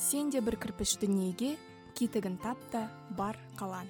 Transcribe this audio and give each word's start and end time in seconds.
сен 0.00 0.30
де 0.32 0.40
бір 0.40 0.56
кірпіш 0.56 0.96
дүниеге 1.04 1.54
кетігін 1.94 2.40
тап 2.40 2.58
та 2.72 2.88
бар 3.16 3.36
қалан 3.60 3.88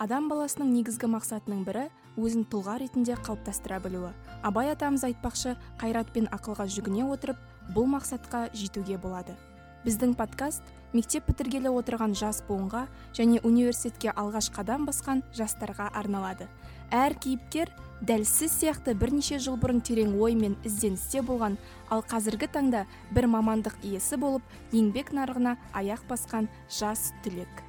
адам 0.00 0.30
баласының 0.30 0.70
негізгі 0.72 1.10
мақсатының 1.12 1.64
бірі 1.66 1.88
өзін 2.16 2.46
тұлға 2.48 2.78
ретінде 2.80 3.16
қалыптастыра 3.20 3.80
білуі. 3.84 4.14
Абай 4.42 4.70
атамыз 4.72 5.04
айтпақшы 5.04 5.56
қайрат 5.80 6.12
пен 6.14 6.28
ақылға 6.32 6.64
жүгіне 6.72 7.04
отырып 7.12 7.36
бұл 7.74 7.84
мақсатқа 7.92 8.46
жетуге 8.56 8.96
болады. 9.02 9.36
Біздің 9.84 10.14
подкаст 10.16 10.64
мектеп 10.92 11.28
бітіргелі 11.30 11.70
отырған 11.78 12.16
жас 12.18 12.40
буынға 12.48 12.86
және 13.16 13.40
университетке 13.46 14.10
алғаш 14.10 14.50
қадам 14.54 14.86
басқан 14.88 15.22
жастарға 15.36 15.90
арналады. 15.94 16.48
Әр 16.90 17.14
кейіпкер 17.22 17.70
дәл 18.02 18.24
сіз 18.26 18.52
сияқты 18.56 18.96
бірнеше 18.98 19.38
жыл 19.38 19.58
бұрын 19.60 19.82
терең 19.86 20.16
ой 20.18 20.34
мен 20.34 20.56
ізденісте 20.66 21.22
болған 21.22 21.58
ал 21.90 22.02
қазіргі 22.02 22.48
таңда 22.50 22.86
бір 23.14 23.28
мамандық 23.30 23.76
иесі 23.86 24.18
болып 24.18 24.42
еңбек 24.72 25.12
нарығына 25.14 25.56
аяқ 25.76 26.06
басқан 26.10 26.48
жас 26.66 27.12
түлек. 27.22 27.62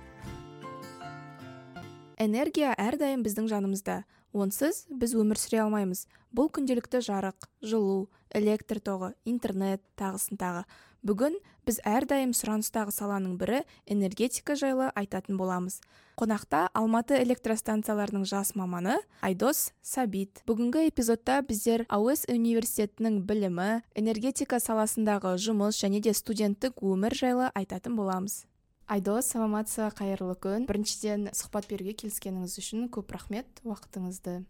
Энергия 2.22 2.74
әрдайым 2.78 3.24
біздің 3.26 3.48
жанымызда. 3.50 4.04
Онсыз 4.32 4.86
біз 4.88 5.14
өмір 5.18 5.40
сүре 5.42 5.64
алмаймыз. 5.66 6.06
Бұл 6.32 6.52
күнделікті 6.54 7.02
жарық 7.04 7.50
жылу 7.66 8.08
электр 8.38 8.80
тоғы 8.80 9.14
интернет 9.26 9.82
тағысын 10.00 10.40
тағы. 10.40 10.66
Бүгін 11.02 11.40
біз 11.66 11.80
әрдайым 11.88 12.36
сұраныстағы 12.38 12.94
саланың 12.94 13.38
бірі 13.42 13.64
энергетика 13.90 14.54
жайлы 14.54 14.92
айтатын 14.94 15.40
боламыз. 15.40 15.80
Қонақта 16.20 16.68
алматы 16.78 17.18
электростанцияларының 17.24 18.28
жас 18.30 18.54
маманы 18.54 19.00
айдос 19.26 19.72
сабит. 19.82 20.44
Бүгінгі 20.46 20.86
эпизодта 20.92 21.40
біздер 21.42 21.88
ауэс 21.90 22.28
университетінің 22.30 23.24
білімі 23.26 23.82
энергетика 23.98 24.62
саласындағы 24.62 25.34
жұмыс 25.42 25.82
және 25.82 26.04
де 26.06 26.14
студенттік 26.14 26.84
өмір 26.86 27.18
жайлы 27.18 27.50
айтатын 27.58 27.98
боламыз. 27.98 28.44
Айдос 28.86 29.34
саламатсыз 29.34 29.96
қайырлы 29.98 30.36
күн. 30.36 30.66
Біріншіден 30.70 31.30
сұхбат 31.34 31.70
беруге 31.72 31.94
келіскеніңіз 31.98 32.58
үшін 32.62 32.90
көп 32.94 33.14
рахмет 33.16 33.62
уақытыңызды. 33.64 34.42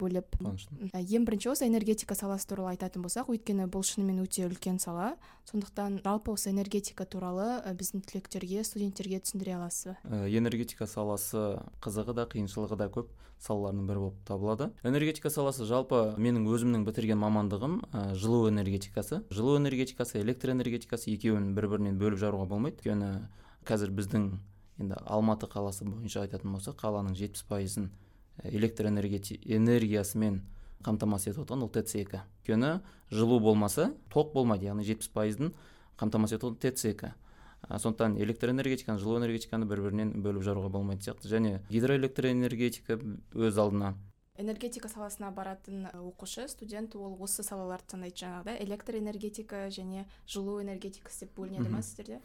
Бөліп. 0.00 0.38
Ең 0.96 1.26
бірінші 1.28 1.52
осы 1.52 1.68
энергетика 1.68 2.16
саласы 2.18 2.48
туралы 2.50 2.74
айтатын 2.74 3.04
болсақ 3.04 3.30
өйткені 3.34 3.68
бұл 3.70 3.84
шынымен 3.86 4.22
өте 4.24 4.46
үлкен 4.48 4.80
сала. 4.82 5.14
Сондықтан 5.50 6.00
жалпы 6.04 6.32
осы 6.34 6.50
энергетика 6.50 7.04
туралы 7.04 7.60
біздің 7.76 8.04
түлектерге 8.08 8.64
студенттерге 8.64 9.20
түсіндіре 9.20 9.56
аласыз 9.58 9.92
ба? 9.92 10.22
Энергетика 10.28 10.88
саласы 10.90 11.60
қызығы 11.84 12.16
да 12.16 12.28
қиыншылығы 12.30 12.80
да 12.80 12.88
көп 12.92 13.12
салалардың 13.40 13.86
бірі 13.88 14.02
болып 14.04 14.18
табылады. 14.28 14.68
Энергетика 14.84 15.30
саласы 15.32 15.64
жалпы 15.64 16.14
менің 16.20 16.44
өзімнің 16.52 16.84
бітірген 16.84 17.18
мамандығым 17.22 17.78
ә, 17.88 18.02
жылу 18.12 18.50
энергетикасы. 18.50 19.22
Жылу 19.32 19.56
энергетикасы 19.56 20.20
электр 20.20 20.52
энергетикасы 20.52 21.08
екеуін 21.14 21.54
бір 21.56 21.70
бірінен 21.72 21.96
бөліп 22.00 22.20
жаруға 22.20 22.50
болмайды. 22.52 22.76
Өйткені 22.84 23.10
қазір 23.64 23.94
біздің 23.96 24.28
енді 24.80 25.00
алматы 25.06 25.48
қаласы 25.48 25.88
бойынша 25.88 26.26
айтатын 26.26 26.52
болсақ 26.52 26.76
қаланың 26.80 27.16
жетпіс 27.16 27.48
пайызын 27.48 27.90
электр 28.44 28.86
энергиясымен 28.90 30.42
қамтамасыз 30.84 31.34
етіп 31.34 31.44
отырған 31.44 31.66
ол 31.66 31.72
тц 31.72 31.96
екі 32.00 32.20
өйткені 32.20 32.80
жылу 33.12 33.40
болмаса 33.40 33.90
тоқ 34.12 34.32
болмайды 34.32 34.70
яғни 34.70 34.86
жетпіс 34.88 35.10
пайызын 35.12 35.52
қамтамасыз 36.00 36.38
етіп 36.38 36.48
отырған 36.50 36.60
тц 36.64 36.86
екі 36.94 37.12
сондықтан 37.68 38.16
электр 38.22 38.50
энергетиканы 38.50 38.98
жылу 38.98 39.18
энергетиканы 39.20 39.66
бір 39.68 39.82
бірінен 39.84 40.14
бөліп 40.24 40.42
жаруға 40.42 40.70
болмайтын 40.72 41.04
сияқты. 41.04 41.28
Және 41.28 41.60
гидроэлектроэнергетика 41.70 42.96
өз 43.34 43.58
алдына. 43.60 43.94
Энергетика 44.40 44.88
саласына 44.88 45.30
баратын 45.30 45.86
оқушы 45.92 46.48
студент 46.48 46.96
ол 46.96 47.18
осы 47.20 47.44
салаларды 47.44 47.92
таңдайды 47.92 48.24
жаңағыдай. 48.24 48.62
Электр 48.64 48.96
энергетика 48.96 49.68
және 49.68 50.06
жылу 50.26 50.60
энергетикасы 50.62 51.26
деп 51.26 51.36
бөлінеді 51.36 51.68
ма 51.68 51.82
сіздерде? 51.84 52.20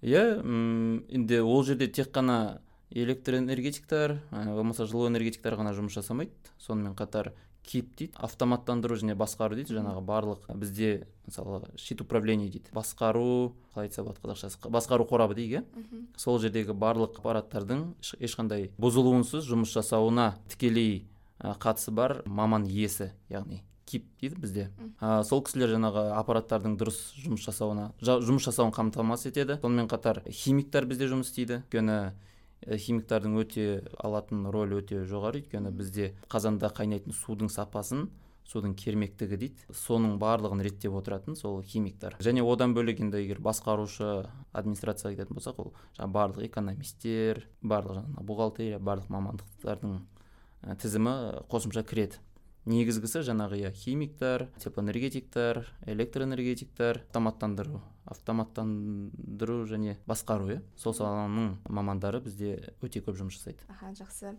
Иә 0.00 0.40
енді 0.40 1.42
ол 1.44 1.62
жерде 1.64 1.86
тек 1.86 2.08
қана 2.16 2.60
электроэнергетиктер 2.90 4.18
болмаса 4.30 4.86
жылу 4.86 5.06
энергетиктер 5.10 5.54
ғана 5.58 5.72
жұмыс 5.76 5.94
жасамайды 5.94 6.32
сонымен 6.58 6.96
қатар 6.98 7.32
кип 7.62 7.94
дейді 7.96 8.16
автоматтандыру 8.18 8.96
және 8.98 9.14
басқару 9.18 9.54
дейді 9.58 9.76
жаңағы 9.76 10.02
барлық 10.04 10.48
бізде 10.58 11.06
мысалы 11.26 11.62
щит 11.78 12.00
управление 12.02 12.50
дейді 12.50 12.72
басқару 12.74 13.54
қалай 13.74 13.86
айтса 13.86 14.02
болады 14.02 14.22
қазақшасы 14.24 14.70
басқару 14.72 15.06
қорабы 15.06 15.36
дейік 15.38 15.60
иә 15.60 16.04
сол 16.16 16.40
жердегі 16.42 16.74
барлық 16.74 17.20
аппараттардың 17.20 17.92
ешқандай 18.18 18.70
бұзылуынсыз 18.80 19.46
жұмыс 19.46 19.74
жасауына 19.76 20.32
тікелей 20.50 21.04
қатысы 21.38 21.94
бар 21.94 22.22
маман 22.26 22.66
иесі 22.66 23.12
яғни 23.28 23.62
кип 23.90 24.06
дейді 24.20 24.36
бізде. 24.38 24.64
Ә, 25.02 25.24
сол 25.26 25.40
кісілер 25.42 25.72
жаңағы 25.72 26.12
аппараттардың 26.14 26.76
дұрыс 26.78 26.98
жұмыс 27.24 27.42
жасауына 27.42 27.88
жұмыс 27.98 28.44
жасауын 28.46 28.70
қамтамасыз 28.76 29.32
етеді. 29.32 29.56
Сонымен 29.64 29.88
қатар 29.90 30.20
химиктер 30.30 30.86
бізде 30.86 31.08
жұмыс 31.10 31.32
істейді. 31.32 31.64
Өйткені 31.64 31.96
Э, 31.98 32.12
химиктардың 32.66 33.36
өте 33.40 33.66
алатын 33.98 34.48
рөлі 34.52 34.80
өте 34.82 35.04
жоғары. 35.08 35.40
Өйткені 35.44 35.72
бізде 35.72 36.12
қазанда 36.28 36.72
қайнайтын 36.76 37.16
судың 37.16 37.48
сапасын 37.52 38.08
судың 38.50 38.74
кермектігі 38.74 39.38
дейді 39.38 39.74
соның 39.76 40.16
барлығын 40.18 40.62
реттеп 40.66 40.96
отыратын 40.98 41.36
сол 41.38 41.60
химиктар 41.62 42.16
және 42.24 42.42
одан 42.42 42.74
бөлек 42.74 42.98
енді 43.04 43.20
егер 43.22 43.38
басқарушы 43.44 44.08
администрацияға 44.50 45.14
кететін 45.14 45.38
болсақ 45.38 45.60
ол 45.62 45.70
жаңағы 45.98 46.14
барлық 46.16 46.48
экономисттер 46.48 47.44
барлық 47.62 48.00
жаңағы 48.00 48.26
бухгалтерия 48.26 48.80
барлық 48.82 49.12
мамандықтардың 49.14 50.00
тізімі 50.82 51.14
қосымша 51.52 51.84
кіреді. 51.86 52.18
Негізгісі 52.68 53.22
жаңағы 53.24 53.60
иә 53.62 53.70
химиктар 53.72 54.48
теплоэнергетиктар 54.60 55.64
электроэнергетиктар 55.86 57.00
автоматтандыру 57.06 57.80
автоматтандыру 58.10 59.64
және 59.70 59.96
басқару 60.10 60.50
иә. 60.50 60.58
Сол 60.76 60.94
саланың 60.96 61.54
мамандары 61.68 62.20
бізде 62.24 62.74
өте 62.82 63.02
көп 63.04 63.20
жұмыс 63.20 63.38
жасайды. 63.38 63.64
Аха 63.70 63.92
жақсы. 63.94 64.34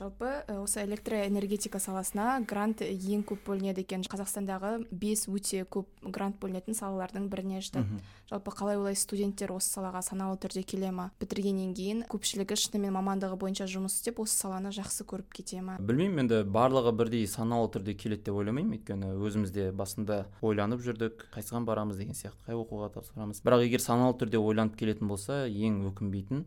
Жалпы 0.00 0.44
э, 0.46 0.56
осы 0.56 0.80
электроэнергетика 0.86 1.78
саласына 1.78 2.40
грант 2.48 2.80
ең 2.80 3.22
көп 3.28 3.44
бөлінеді 3.50 3.84
екен. 3.84 4.04
Қазақстандағы 4.08 4.86
бес 4.90 5.26
өте 5.28 5.66
көп 5.68 5.88
грант 6.00 6.38
бөлінетін 6.40 6.76
салалардың 6.78 7.28
біріне 7.28 7.60
жатады 7.60 8.00
жалпы 8.30 8.54
қалай 8.54 8.78
ойлайсыз 8.78 9.04
студенттер 9.04 9.52
осы 9.52 9.74
салаға 9.74 10.00
саналы 10.06 10.38
түрде 10.40 10.62
келе 10.64 10.92
ма? 10.94 11.10
Бітіргеннен 11.20 11.74
кейін 11.76 12.04
көпшілігі 12.08 12.56
шынымен 12.62 12.94
мамандығы 12.96 13.36
бойынша 13.42 13.66
жұмыс 13.68 13.98
істеп 13.98 14.22
осы 14.24 14.38
саланы 14.38 14.72
жақсы 14.72 15.04
көріп 15.10 15.34
кете 15.36 15.60
ма? 15.66 15.76
Білмеймін 15.82 16.24
енді 16.24 16.40
барлығы 16.48 16.94
бірдей 16.96 17.26
саналы 17.28 17.68
түрде 17.74 17.96
келеді 17.98 18.30
деп 18.30 18.38
ойламаймын. 18.40 18.78
Өйткені 18.78 19.12
өзіміз 19.18 19.52
де 19.52 19.66
басында 19.74 20.22
ойланып 20.40 20.80
жүрдік. 20.86 21.26
Қайсыған 21.34 21.66
барамыз 21.68 21.98
деген 22.00 22.16
сияқты 22.16 22.46
қай 22.46 22.56
оқуға 22.56 22.92
тапсырамыз. 22.94 23.42
Бірақ 23.44 23.66
егер 23.66 23.82
саналы 23.82 24.16
түрде 24.22 24.38
ойланып 24.38 24.78
келетін 24.78 25.10
болса 25.10 25.42
ең 25.50 25.82
өкінбейтін 25.90 26.46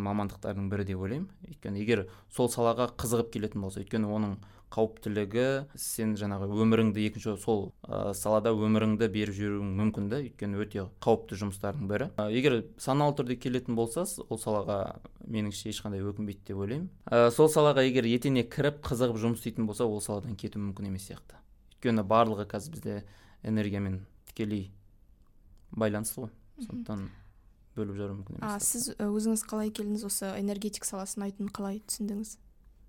мамандықтардың 0.00 0.70
бірі 0.72 0.88
деп 0.88 1.04
ойлаймын. 1.04 1.28
Өйткені 1.50 1.82
егер 1.82 2.06
сол 2.32 2.48
салаға 2.48 2.88
қызығып 2.96 3.32
келетін 3.34 3.64
болса 3.64 3.82
өйткені 3.82 4.08
оның 4.08 4.36
қауіптілігі 4.72 5.46
сен 5.76 6.14
жаңағы 6.16 6.46
өміріңді 6.64 7.02
екінші 7.10 7.34
сол 7.42 7.66
ә, 7.84 8.14
салада 8.16 8.54
өміріңді 8.56 9.08
беріп 9.12 9.36
жіберуің 9.36 9.72
мүмкін 9.82 10.08
да 10.08 10.20
өйткені 10.24 10.62
өте 10.64 10.86
қауіпті 11.04 11.38
жұмыстардың 11.42 11.90
бірі. 11.90 12.08
Ә, 12.16 12.30
егер 12.32 12.62
саналы 12.80 13.12
түрде 13.18 13.36
келетін 13.36 13.76
болса 13.76 14.06
ол 14.28 14.40
салаға 14.40 14.96
меніңше 15.28 15.68
ешқандай 15.74 16.00
өкінбейді 16.00 16.46
деп 16.48 16.64
ойлаймын. 16.64 16.88
Ә, 17.04 17.28
сол 17.36 17.52
салаға 17.52 17.84
егер 17.84 18.08
етене 18.08 18.46
кіріп 18.48 18.80
қызығып 18.88 19.20
жұмыс 19.20 19.42
істейтін 19.42 19.68
болса 19.68 19.84
ол 19.84 20.00
саладан 20.00 20.40
кету 20.40 20.62
мүмкін 20.62 20.88
емес 20.88 21.10
сияқты. 21.10 21.36
Өйткені 21.76 22.06
барлығы 22.08 22.48
қазір 22.48 22.78
бізде 22.78 23.02
энергиямен 23.44 24.06
тікелей 24.30 24.70
байланысты 25.76 26.24
ғой. 26.24 26.32
Сондықтан 26.64 27.10
бөліп 27.76 27.98
жару 27.98 28.18
мүмкін 28.18 28.38
емес 28.38 28.46
а 28.46 28.60
сіз 28.62 28.92
өзіңіз 29.00 29.44
қалай 29.48 29.72
келдіңіз 29.74 30.06
осы 30.08 30.30
энергетика 30.38 30.88
саласын 30.88 31.22
ұнайтынын 31.22 31.52
қалай 31.56 31.80
түсіндіңіз? 31.88 32.36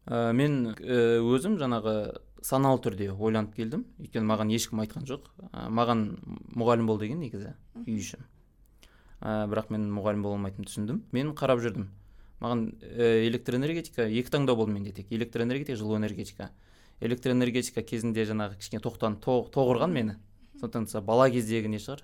Ә, 0.04 0.34
мен 0.36 0.74
өзім 0.76 1.58
жаңағы 1.62 1.96
саналы 2.44 2.82
түрде 2.84 3.10
ойланып 3.14 3.56
келдім. 3.56 3.86
Өйткені 4.04 4.28
маған 4.28 4.52
ешкім 4.52 4.84
айтқан 4.84 5.08
жоқ. 5.08 5.30
Ә, 5.52 5.70
маған 5.72 6.06
мұғалім 6.60 6.90
бол 6.90 7.00
деген 7.00 7.24
негізі 7.24 7.54
үй 7.86 7.96
іші 7.96 8.20
ә, 9.24 9.48
бірақ 9.48 9.72
мен 9.72 9.88
мұғалім 9.96 10.24
бола 10.26 10.38
алмайтынымды 10.38 10.70
түсіндім. 10.70 11.02
Мен 11.16 11.32
қарап 11.40 11.64
жүрдім. 11.64 11.88
Маған 12.44 12.66
ә, 12.84 13.10
электроэнергетика 13.30 14.10
екі 14.10 14.34
таңдау 14.34 14.60
болды 14.60 14.76
менде 14.76 14.92
тек. 14.92 15.08
Электроэнергетика 15.16 15.80
жылу 15.80 15.96
энергетика. 15.96 16.50
Электроэнергетика 17.00 17.84
кезінде 17.88 18.26
жаңағы 18.28 18.60
кішкене 18.60 18.84
тоқтан 18.84 19.16
тоғырған 19.24 19.96
мені. 19.96 20.18
Сондықтан 20.60 21.06
бала 21.08 21.30
кездегі 21.32 21.72
не 21.72 21.80
шығар? 21.80 22.04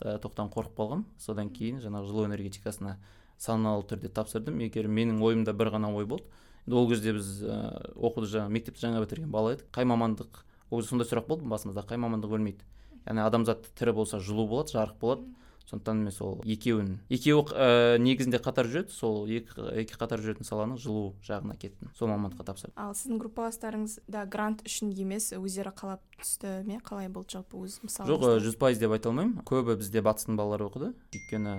Ә, 0.00 0.18
тоқтан 0.22 0.50
қорқып 0.52 0.76
қалғанмын 0.78 1.06
содан 1.18 1.50
кейін 1.50 1.80
жаңағы 1.82 2.10
жылу 2.10 2.26
энергетикасына 2.28 2.96
саналы 3.38 3.86
түрде 3.88 4.10
тапсырдым. 4.12 4.60
Егер 4.62 4.88
менің 4.88 5.22
ойымда 5.22 5.54
бір 5.54 5.72
ғана 5.76 5.92
ой 5.94 6.06
болды 6.06 6.26
ол 6.68 6.88
кезде 6.90 7.14
біз 7.16 7.28
ә, 7.42 7.58
оқуды 7.94 8.28
жаңа 8.28 8.52
мектепті 8.52 8.86
жаңа 8.86 9.02
бітірген 9.04 9.30
бала 9.32 9.54
едік. 9.54 9.68
Қай 9.72 9.86
мамандық 9.88 10.42
ол 10.70 10.80
кезде 10.82 10.90
сондай 10.90 11.08
сұрақ 11.08 11.28
болды 11.30 11.48
басымызда 11.48 11.86
қай 11.88 12.00
мамандық 12.00 12.34
өлмейді? 12.36 12.66
Яғни 13.06 13.24
адамзат 13.24 13.70
тірі 13.78 13.94
болса 13.96 14.20
жылу 14.20 14.46
болады 14.50 14.74
жарық 14.74 14.98
болады. 15.00 15.24
Сондықтан 15.68 16.02
мен 16.06 16.12
сол 16.14 16.38
екеуін 16.48 16.94
екеуі 17.12 17.44
ә, 17.52 17.98
негізінде 18.00 18.40
қатар 18.40 18.68
жүреді 18.70 18.94
сол 18.94 19.28
екі, 19.28 19.66
екі 19.84 19.98
қатар 20.00 20.22
жүретін 20.24 20.48
саланың 20.48 20.80
жылу 20.80 21.12
жағына 21.26 21.58
кеттім 21.60 21.92
сол 21.98 22.08
мамандыққа 22.08 22.46
тапсырдым. 22.48 22.76
Ал 22.80 22.94
сіздің 22.96 23.20
группаластарыңыз 23.20 23.98
да 24.08 24.24
грант 24.24 24.64
үшін 24.64 24.94
емес 24.96 25.30
өздері 25.36 25.74
қалап 25.76 26.04
түсті 26.16 26.62
ме? 26.64 26.80
Қалай 26.84 27.12
болды 27.12 27.36
жалпы 27.36 27.60
өз 27.60 27.80
мысалы 27.84 28.08
жоқ 28.08 28.40
жүз 28.44 28.56
пайыз 28.60 28.80
деп 28.80 28.96
айта 28.96 29.12
алмаймын. 29.12 29.44
Көбі 29.44 29.76
бізде 29.80 30.00
батыстың 30.00 30.40
балалары 30.40 30.70
оқыды. 30.70 30.92
Өйткені 31.12 31.58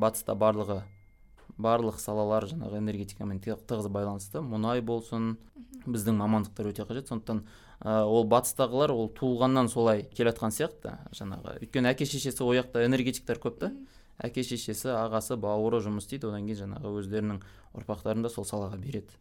батыста 0.00 0.34
барлығы 0.38 0.82
барлық 1.58 1.98
салалар 2.00 2.46
жаңағы 2.48 2.80
энергетикамен 2.80 3.40
тығыз 3.42 3.88
байланысты. 3.92 4.40
Мұнай 4.40 4.80
болсын 4.80 5.36
біздің 5.84 6.16
мамандықтар 6.22 6.70
өте 6.70 6.86
қажет. 6.88 7.10
Сондықтан 7.10 7.44
ол 7.84 8.26
батыстағылар 8.26 8.90
ол 8.90 9.08
туылғаннан 9.14 9.70
солай 9.70 10.02
келе 10.14 10.32
жатқан 10.32 10.54
сияқты. 10.54 10.96
Жаңағы 11.14 11.58
өйткені 11.62 11.92
әке 11.92 12.08
шешесі 12.08 12.42
ол 12.42 12.56
жақта 12.58 12.82
энергетиктер 12.86 13.38
көп 13.38 13.60
та. 13.62 13.72
Әке 14.18 14.42
шешесі 14.42 14.90
ағасы 14.96 15.38
бауыры 15.38 15.78
жұмыс 15.84 16.08
істейді. 16.08 16.32
Одан 16.32 16.48
кейін 16.48 16.64
жаңағы 16.64 16.98
өздерінің 17.04 17.40
ұрпақтарын 17.78 18.26
да 18.26 18.32
сол 18.34 18.48
салаға 18.48 18.80
береді. 18.82 19.14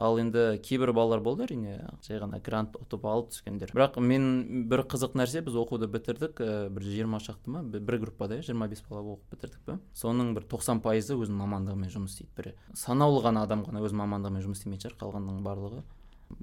Ал 0.00 0.16
енді 0.16 0.54
кейбір 0.64 0.94
балалар 0.96 1.20
болды 1.20 1.44
әрине 1.44 1.74
жай 2.06 2.22
ғана 2.22 2.38
грант 2.40 2.78
ұтып 2.78 3.04
алып 3.04 3.34
түскендер. 3.34 3.74
Бірақ 3.74 3.98
мен 4.00 4.64
бір 4.70 4.86
қызық 4.88 5.12
нәрсе 5.18 5.42
біз 5.44 5.58
оқуды 5.60 5.90
бітірдік. 5.92 6.40
Ә, 6.40 6.70
бір 6.72 6.86
жиырма 6.86 7.20
шақты 7.20 7.52
ма? 7.52 7.60
Бір 7.66 7.98
группада 8.06 8.38
иә 8.38 8.46
жиырма 8.46 8.70
бес 8.70 8.80
бала 8.88 9.02
оқып 9.18 9.34
бітірдік 9.34 9.66
па 9.66 9.76
соның 9.92 10.32
бір 10.38 10.46
тоқсан 10.48 10.80
пайызы 10.80 11.18
өзінің 11.18 11.42
мамандығымен 11.42 11.92
жұмыс 11.92 12.16
істейді. 12.16 12.32
Бір 12.38 12.52
санаулы 12.72 13.20
ғана 13.26 13.44
адам 13.44 13.66
ғана 13.66 13.84
өз 13.84 13.92
мамандығымен 13.92 14.46
жұмыс 14.46 14.62
істемейтін 14.62 14.88
шығар. 14.88 14.98
Қалғанның 15.02 15.44
барлығы 15.44 15.84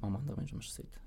мамандығымен 0.03 0.51
жұмыс 0.51 0.69
жасайды. 0.69 1.06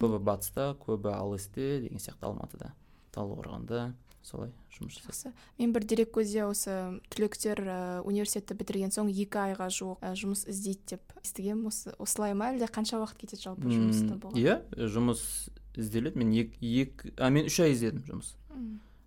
Көбі 0.00 0.20
батыста 0.24 0.74
көбі 0.82 1.12
алесте 1.14 1.80
деген 1.84 2.02
сияқты 2.02 2.28
алматыда 2.28 2.72
талдықорғанда 3.16 3.94
солай 4.26 4.50
жұмыс 4.74 4.98
жақсы. 4.98 5.30
Мен 5.60 5.72
бір 5.74 5.86
дерек 5.86 6.10
көзде 6.16 6.42
осы 6.48 6.74
түлектер 7.14 7.62
ә, 7.62 7.76
университетті 8.02 8.56
бітірген 8.58 8.94
соң 8.94 9.10
екі 9.12 9.38
айға 9.44 9.68
жуық 9.72 10.02
ә, 10.02 10.12
жұмыс 10.18 10.44
іздейді 10.50 10.96
деп 10.96 11.14
естігемін 11.22 11.70
осы 11.70 11.94
осылай 12.02 12.34
ма 12.34 12.50
әлде 12.50 12.66
қанша 12.66 12.98
уақыт 12.98 13.22
кетеді 13.22 13.46
жалпы 13.46 13.70
жұмыста 13.70 14.18
болған? 14.18 14.40
иә 14.42 14.88
жұмыс 14.90 15.22
ізделеді. 15.78 16.18
Мен 16.18 16.34
екі 16.34 17.14
а 17.16 17.30
мен 17.30 17.46
үш 17.46 17.60
ай 17.62 17.76
іздедім 17.76 18.02
жұмыс. 18.08 18.34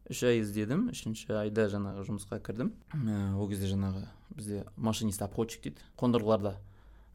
Үш 0.09 0.23
ай 0.25 0.39
іздедім 0.39 0.87
үшінші 0.93 1.35
айда 1.43 1.67
жаңағы 1.69 2.07
жұмысқа 2.07 2.39
кірдім. 2.45 2.71
Ә, 2.95 3.35
ол 3.35 3.51
кезде 3.51 3.69
жаңағы 3.73 4.07
бізде 4.33 4.63
машинист 4.77 5.21
обходчик 5.25 5.67
дейді. 5.67 5.83
Қондырғыларда 5.99 6.55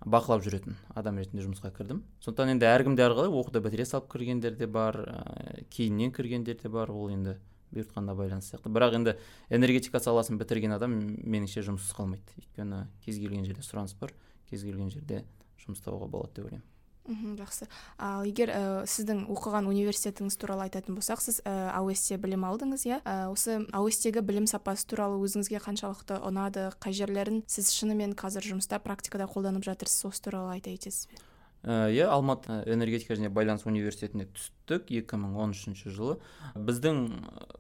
бақылап 0.05 0.45
жүретін 0.45 0.77
адам 0.95 1.19
ретінде 1.21 1.45
жұмысқа 1.45 1.71
кірдім. 1.75 2.03
Сондықтан 2.25 2.55
енді 2.55 2.69
әркімде 2.69 3.05
әрқалай 3.07 3.33
оқуды 3.33 3.63
бітіре 3.65 3.87
салып 3.89 4.11
кіргендер 4.13 4.57
де 4.59 4.67
бар 4.67 4.99
ә, 5.01 5.65
кейіннен 5.71 6.13
кіргендер 6.13 6.59
де 6.61 6.69
бар 6.69 6.93
ол 6.93 7.09
енді 7.15 7.39
бұйыртқанына 7.75 8.15
байланысты 8.19 8.55
сияқты. 8.55 8.73
Бірақ 8.75 8.99
енді 9.01 9.17
энергетика 9.49 10.01
саласын 10.01 10.39
бітірген 10.39 10.77
адам 10.77 10.95
меніңше 11.25 11.65
жұмыссыз 11.67 11.97
қалмайды. 11.97 12.37
Өйткені 12.43 12.85
кез 13.07 13.19
келген 13.19 13.49
жерде 13.49 13.65
сұраныс 13.65 13.97
бар 13.99 14.13
кез 14.51 14.63
келген 14.63 14.93
жерде 14.93 15.25
жұмыс 15.65 15.83
табуға 15.85 16.11
болады 16.13 16.37
деп 16.37 16.51
ойлаймын. 16.51 16.74
Мхм 17.09 17.37
жақсы. 17.37 17.69
Ал 17.99 18.25
егер 18.25 18.51
ә, 18.51 18.63
сіздің 18.89 19.27
оқыған 19.33 19.69
университетіңіз 19.71 20.39
туралы 20.41 20.67
айтатын 20.69 20.97
болсақ 20.97 21.21
сіз 21.25 21.43
ә, 21.45 21.71
ауэсте 21.77 22.17
білім 22.21 22.47
алдыңыз 22.49 22.87
иә? 22.89 23.01
Ә, 23.05 23.29
осы 23.33 23.61
ауэстегі 23.77 24.25
білім 24.25 24.49
сапасы 24.51 24.87
туралы 24.89 25.21
өзіңізге 25.25 25.61
қаншалықты 25.65 26.23
ұнады? 26.25 26.71
Қай 26.81 26.97
жерлерін 26.97 27.45
сіз 27.47 27.75
шынымен 27.77 28.17
қазір 28.17 28.49
жұмыста 28.55 28.81
практикада 28.81 29.29
қолданып 29.29 29.67
жатырсыз? 29.69 30.09
Осы 30.09 30.25
туралы 30.29 30.57
айта 30.57 30.73
кетесіз 30.73 31.09
бе? 31.13 31.21
Иә 31.65 32.11
алматы 32.13 32.59
энергетика 32.69 33.17
және 33.17 33.31
байланыс 33.33 33.65
университетіне 33.65 34.27
түстік 34.37 34.91
2013 34.93 35.89
жылы. 35.89 36.19
Біздің 36.53 36.99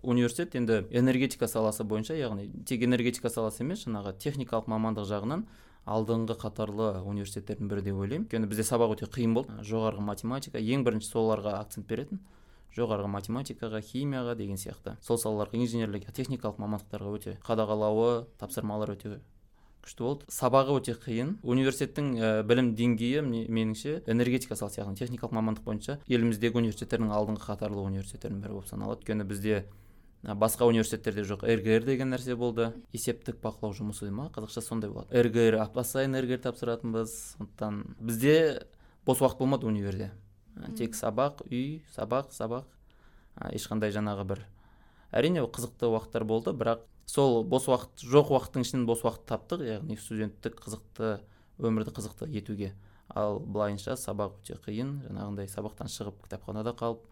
университет 0.02 0.56
енді 0.61 0.82
энергетика 0.93 1.49
саласы 1.49 1.87
бойынша 1.88 2.12
яғни 2.19 2.50
тек 2.69 2.85
энергетика 2.85 3.32
саласы 3.32 3.64
емес 3.64 3.87
жаңағы 3.87 4.12
техникалық 4.20 4.69
мамандық 4.69 5.08
жағынан 5.08 5.46
алдыңғы 5.84 6.38
қатарлы 6.40 6.92
университеттердің 7.04 7.69
бірі 7.69 7.84
деп 7.84 7.98
ойлаймын. 8.00 8.25
Өйткені 8.28 8.48
бізде 8.48 8.64
сабақ 8.64 8.96
өте 8.96 9.08
қиын 9.10 9.34
болды. 9.36 9.58
Жоғарғы 9.66 10.04
математика 10.04 10.58
ең 10.58 10.84
бірінші 10.86 11.10
соларға 11.12 11.58
акцент 11.60 11.86
беретін 11.88 12.22
жоғарғы 12.75 13.10
математикаға 13.12 13.81
химияға 13.84 14.34
деген 14.38 14.58
сияқты. 14.58 14.96
Сол 15.04 15.19
салаларға 15.20 15.60
инженерлік 15.62 16.08
техникалық 16.10 16.58
мамандықтарға 16.58 17.12
өте 17.19 17.36
қадағалауы 17.46 18.26
тапсырмалар 18.40 18.94
өте 18.96 19.20
күшті 19.84 20.02
болды. 20.02 20.26
Сабағы 20.32 20.78
өте 20.81 20.96
қиын. 20.98 21.36
Университеттің 21.44 22.10
ә, 22.19 22.32
білім 22.48 22.72
деңгейі 22.75 23.22
меніңше 23.22 24.00
энергетика 24.10 24.56
саласы 24.58 24.81
яғни 24.81 24.98
техникалық 24.98 25.36
мамандық 25.36 25.66
бойынша 25.69 25.98
еліміздегі 26.08 26.62
университеттердің 26.64 27.12
алдыңғы 27.14 27.44
қатарлы 27.44 27.84
университеттердің 27.84 28.40
бірі 28.42 28.58
болып 28.58 28.70
саналады. 28.72 29.04
Өйткені 29.04 29.28
бізде 29.28 29.64
басқа 30.24 30.66
университеттерде 30.66 31.22
жоқ. 31.22 31.44
ргр 31.44 31.84
деген 31.84 32.10
нәрсе 32.14 32.36
болды. 32.36 32.72
Есептік 32.92 33.40
бақылау 33.42 33.74
жұмысы 33.76 34.10
ма? 34.10 34.30
Қазақша 34.34 34.62
сондай 34.62 34.90
болады. 34.90 35.12
ргр 35.12 35.60
апта 35.60 35.84
сайын 35.84 36.16
ргр 36.16 36.38
тапсыратынбыз. 36.38 37.36
Сондықтан 37.36 37.96
бізде 38.00 38.66
бос 39.04 39.20
уақыт 39.20 39.38
болмады 39.38 39.66
универде. 39.66 40.12
Тек 40.76 40.94
сабақ 40.94 41.44
үй 41.50 41.84
сабақ 41.94 42.32
сабақ. 42.32 42.64
Ешқандай 43.52 43.92
жаңағы 43.92 44.24
бір 44.24 44.46
әрине 45.12 45.44
қызықты 45.44 45.90
уақыттар 45.90 46.24
болды 46.24 46.54
бірақ 46.56 46.86
сол 47.06 47.44
бос 47.44 47.68
уақыт 47.68 48.04
жоқ 48.08 48.30
уақыттың 48.32 48.64
ішінен 48.64 48.86
бос 48.86 49.04
уақыт 49.04 49.26
таптық 49.28 49.64
яғни 49.66 49.96
студенттік 49.98 50.60
қызықты 50.62 51.20
өмірді 51.58 51.92
қызықты 51.94 52.30
етуге. 52.30 52.72
Ал 53.08 53.38
былайынша 53.38 53.98
сабақ 54.00 54.40
өте 54.40 54.56
қиын 54.64 55.02
жаңағындай 55.04 55.50
сабақтан 55.50 55.90
шығып 55.92 56.22
кітапханада 56.24 56.72
қалып 56.78 57.04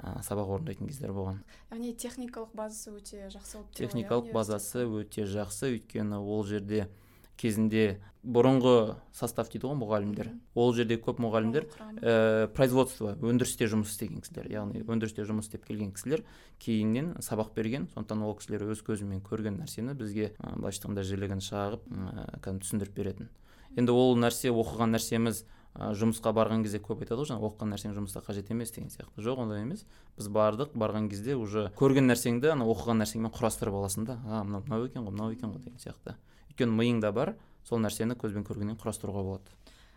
ә, 0.00 0.20
сабақ 0.26 0.56
орындайтын 0.56 0.90
кездер 0.90 1.14
болған. 1.14 1.40
Яғни 1.70 1.94
техникалық 1.94 2.54
базасы 2.56 2.92
өте 2.94 3.28
жақсы 3.32 3.58
болып 3.60 3.78
техникалық 3.78 4.32
базасы 4.34 4.84
өте 4.86 5.26
жақсы 5.28 5.74
өйткені 5.74 6.20
ол 6.20 6.44
жерде 6.48 6.88
кезінде 7.36 8.00
бұрынғы 8.24 8.96
состав 9.12 9.48
дейді 9.50 9.66
ғой 9.66 9.76
мұғалімдер. 9.80 10.30
Ол 10.54 10.72
жерде 10.74 10.96
көп 11.02 11.18
мұғалімдер 11.20 11.66
ә, 12.00 12.46
производство 12.54 13.16
өндірісте 13.18 13.66
жұмыс 13.68 13.90
істеген 13.90 14.22
кісілер 14.24 14.46
яғни 14.52 14.84
өндірісте 14.86 15.26
жұмыс 15.28 15.50
істеп 15.50 15.66
келген 15.66 15.90
кісілер 15.96 16.22
кейіннен 16.62 17.16
сабақ 17.20 17.52
берген 17.56 17.88
сондықтан 17.92 18.22
ол 18.24 18.36
кісілер 18.38 18.64
өз 18.70 18.84
көзімен 18.86 19.20
көрген 19.26 19.58
нәрсені 19.60 19.96
бізге 19.98 20.30
былайша 20.38 20.78
айтқанда 20.78 21.04
жілігін 21.10 21.42
шағып 21.44 21.84
ә, 21.90 22.38
кәдімгі 22.38 22.64
түсіндіріп 22.64 22.96
беретін. 22.96 23.28
Енді 23.74 23.92
ол 23.92 24.16
нәрсе 24.16 24.54
оқыған 24.54 24.94
нәрсеміз 24.94 25.44
жұмысқа 25.74 26.30
барған 26.34 26.62
кезде 26.62 26.78
көп 26.78 27.02
айтады 27.02 27.18
ғой 27.18 27.28
жаңағы 27.32 27.48
оқыған 27.48 27.72
нәрсең 27.74 27.94
жұмыста 27.96 28.22
қажет 28.22 28.50
емес 28.54 28.70
деген 28.70 28.92
сияқты. 28.94 29.18
Жоқ 29.18 29.40
ондай 29.42 29.64
емес. 29.64 29.82
Біз 30.16 30.28
бардық 30.30 30.76
барған 30.78 31.08
кезде 31.10 31.34
уже 31.34 31.72
көрген 31.74 32.06
нәрсеңді 32.06 32.52
ана 32.54 32.68
оқыған 32.70 33.02
нәрсеңмен 33.02 33.34
құрастырып 33.34 33.74
аласың 33.74 34.06
да. 34.06 34.20
А 34.24 34.44
мынау 34.44 34.62
мынау 34.68 34.86
екен 34.86 35.02
ғой 35.02 35.10
мынау 35.10 35.34
екен 35.34 35.50
ғой 35.50 35.64
деген 35.64 35.82
сияқты. 35.82 36.14
Өйткені 36.52 36.78
миыңда 36.78 37.10
бар 37.12 37.34
сол 37.66 37.82
нәрсені 37.82 38.14
көзбен 38.14 38.46
көргеннен 38.46 38.78
құрастыруға 38.78 39.24
болады. 39.26 39.50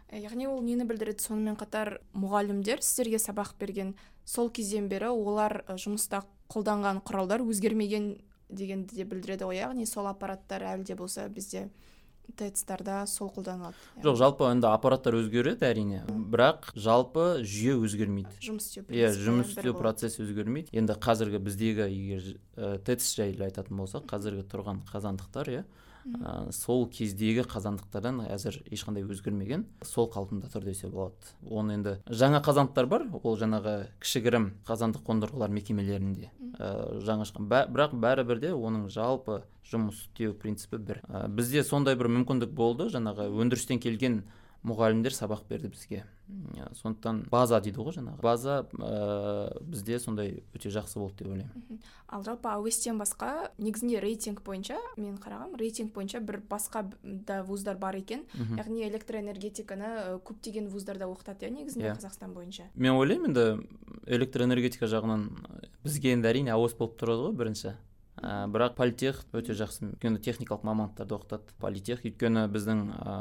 Ә, 0.10 0.18
яғни 0.18 0.48
ол 0.48 0.64
нені 0.64 0.88
білдіреді? 0.88 1.22
Сонымен 1.22 1.58
қатар 1.60 2.00
мұғалімдер 2.16 2.82
сіздерге 2.82 3.20
сабақ 3.22 3.54
берген. 3.60 3.94
Сол 4.26 4.50
кезден 4.50 4.88
бері 4.90 5.12
олар 5.12 5.62
жұмыста 5.68 6.24
қолданған 6.50 7.04
құралдар 7.06 7.44
өзгермеген 7.44 8.16
дегенді 8.50 8.96
де 8.96 9.04
білдіреді 9.04 9.50
ғой 9.50 9.60
яғни 9.60 9.86
сол 9.86 10.08
аппараттар 10.08 10.64
әлі 10.64 10.88
де 10.88 10.96
болса 10.96 11.28
бізде. 11.28 11.68
Тэц-тарда 12.36 13.06
сол 13.08 13.32
қолданылады. 13.32 13.78
Жоқ 14.04 14.18
жалпы 14.20 14.50
енді 14.52 14.68
аппараттар 14.70 15.16
өзгереді 15.18 15.66
әрине. 15.70 16.04
Бірақ 16.08 16.74
жалпы 16.76 17.42
жүйе 17.48 17.78
өзгермейді. 17.80 18.36
Жұмыс 18.44 18.68
істеу 18.68 18.86
иә 18.92 19.14
жұмыс 19.16 19.56
істеу 19.56 19.74
процесі 19.78 20.26
өзгермейді. 20.26 20.76
Енді 20.76 20.98
қазіргі 21.00 21.40
біздегі 21.42 21.88
егер 21.88 22.38
тэц 22.84 23.08
жайлы 23.16 23.48
айтатын 23.48 23.80
болсақ 23.80 24.06
қазіргі 24.12 24.44
тұрған 24.52 24.84
қазандықтар 24.92 25.54
иә 25.56 25.64
ә, 26.16 26.52
сол 26.56 26.86
кездегі 26.90 27.44
қазандықтардан 27.50 28.22
әзір 28.28 28.60
ешқандай 28.72 29.06
өзгермеген 29.08 29.66
сол 29.86 30.10
қалпында 30.12 30.50
тұр 30.54 30.68
десе 30.68 30.90
болады. 30.92 31.16
Оны 31.44 31.78
енді 31.78 31.98
жаңа 32.08 32.42
қазандықтар 32.46 32.88
бар 32.90 33.06
ол 33.22 33.38
жаңағы 33.40 33.76
кішігірім 34.04 34.50
қазандық 34.68 35.06
қондырғылар 35.08 35.54
мекемелерінде 35.54 36.32
ә, 36.58 37.00
жаңа 37.04 37.28
шыққан. 37.28 37.50
Бірақ 37.74 37.96
бәрібір 38.00 38.42
де 38.44 38.54
оның 38.56 38.88
жалпы 38.94 39.42
жұмыс 39.68 40.08
істеу 40.08 40.34
принципі 40.34 40.80
бір. 40.80 41.02
Ә, 41.08 41.28
бізде 41.28 41.64
сондай 41.64 41.98
бір 42.00 42.12
мүмкіндік 42.14 42.54
болды 42.56 42.90
жаңағы 42.94 43.30
өндірістен 43.34 43.84
келген 43.84 44.24
мұғалімдер 44.68 45.16
сабақ 45.16 45.48
берді 45.50 45.72
бізге. 45.72 46.04
Сондықтан 46.76 47.22
база 47.32 47.62
дейді 47.64 47.80
ғой 47.80 47.96
жаңағы. 47.96 48.20
База 48.22 48.58
ә, 48.76 49.48
бізде 49.64 50.00
сондай 50.04 50.42
өте 50.56 50.70
жақсы 50.74 51.00
болды 51.00 51.24
деп 51.24 51.32
ойлаймын. 51.32 51.80
Ал 52.12 52.26
жалпы 52.26 52.50
ауестен 52.52 53.00
басқа 53.00 53.50
негізінде 53.58 54.02
рейтинг 54.04 54.42
бойынша 54.44 54.76
мен 54.98 55.16
қарағам 55.24 55.56
рейтинг 55.60 55.94
бойынша 55.96 56.20
бір 56.20 56.42
басқа 56.50 56.84
да 57.04 57.42
вуздар 57.48 57.80
бар 57.80 57.96
екен. 57.96 58.26
Яғни 58.36 58.84
электроэнергетиканы 58.90 60.20
көптеген 60.28 60.68
вуздарда 60.68 61.08
оқытады 61.08 61.48
иә 61.48 61.54
негізінде 61.62 61.88
yeah. 61.88 61.96
Иә. 61.96 62.02
қазақстан 62.02 62.36
бойынша. 62.36 62.68
Мен 62.76 63.00
ойлаймын 63.00 63.32
енді 63.32 63.68
электроэнергетика 64.06 64.92
жағынан 64.92 65.30
бізге 65.86 66.12
енді 66.18 66.28
әрине 66.28 66.52
ауыз 66.52 66.76
болып 66.76 67.00
тұрады 67.00 67.30
ғой 67.30 67.40
бірінші. 67.40 67.78
Ә, 68.22 68.48
бірақ 68.52 68.76
политех 68.78 69.22
өте 69.34 69.56
жақсы 69.58 69.88
өйткені 69.92 70.22
техникалық 70.24 70.66
мамандықтарды 70.68 71.16
оқытады 71.18 71.56
политех. 71.62 72.04
Өйткені 72.06 72.48
біздің 72.52 72.84
ә, 72.98 73.16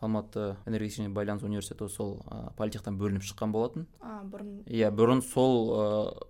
алматы 0.00 0.56
энергетика 0.66 1.02
және 1.02 1.14
байланыс 1.14 1.46
университеті 1.46 1.88
сол 1.92 2.18
ә, 2.30 2.52
политехтан 2.58 2.98
бөлініп 2.98 3.26
шыққан 3.26 3.54
болатын. 3.54 3.86
А 4.00 4.22
бұрын? 4.24 4.62
Иә 4.66 4.90
бұрын 4.94 5.22
сол 5.26 5.72
ә, 5.76 5.86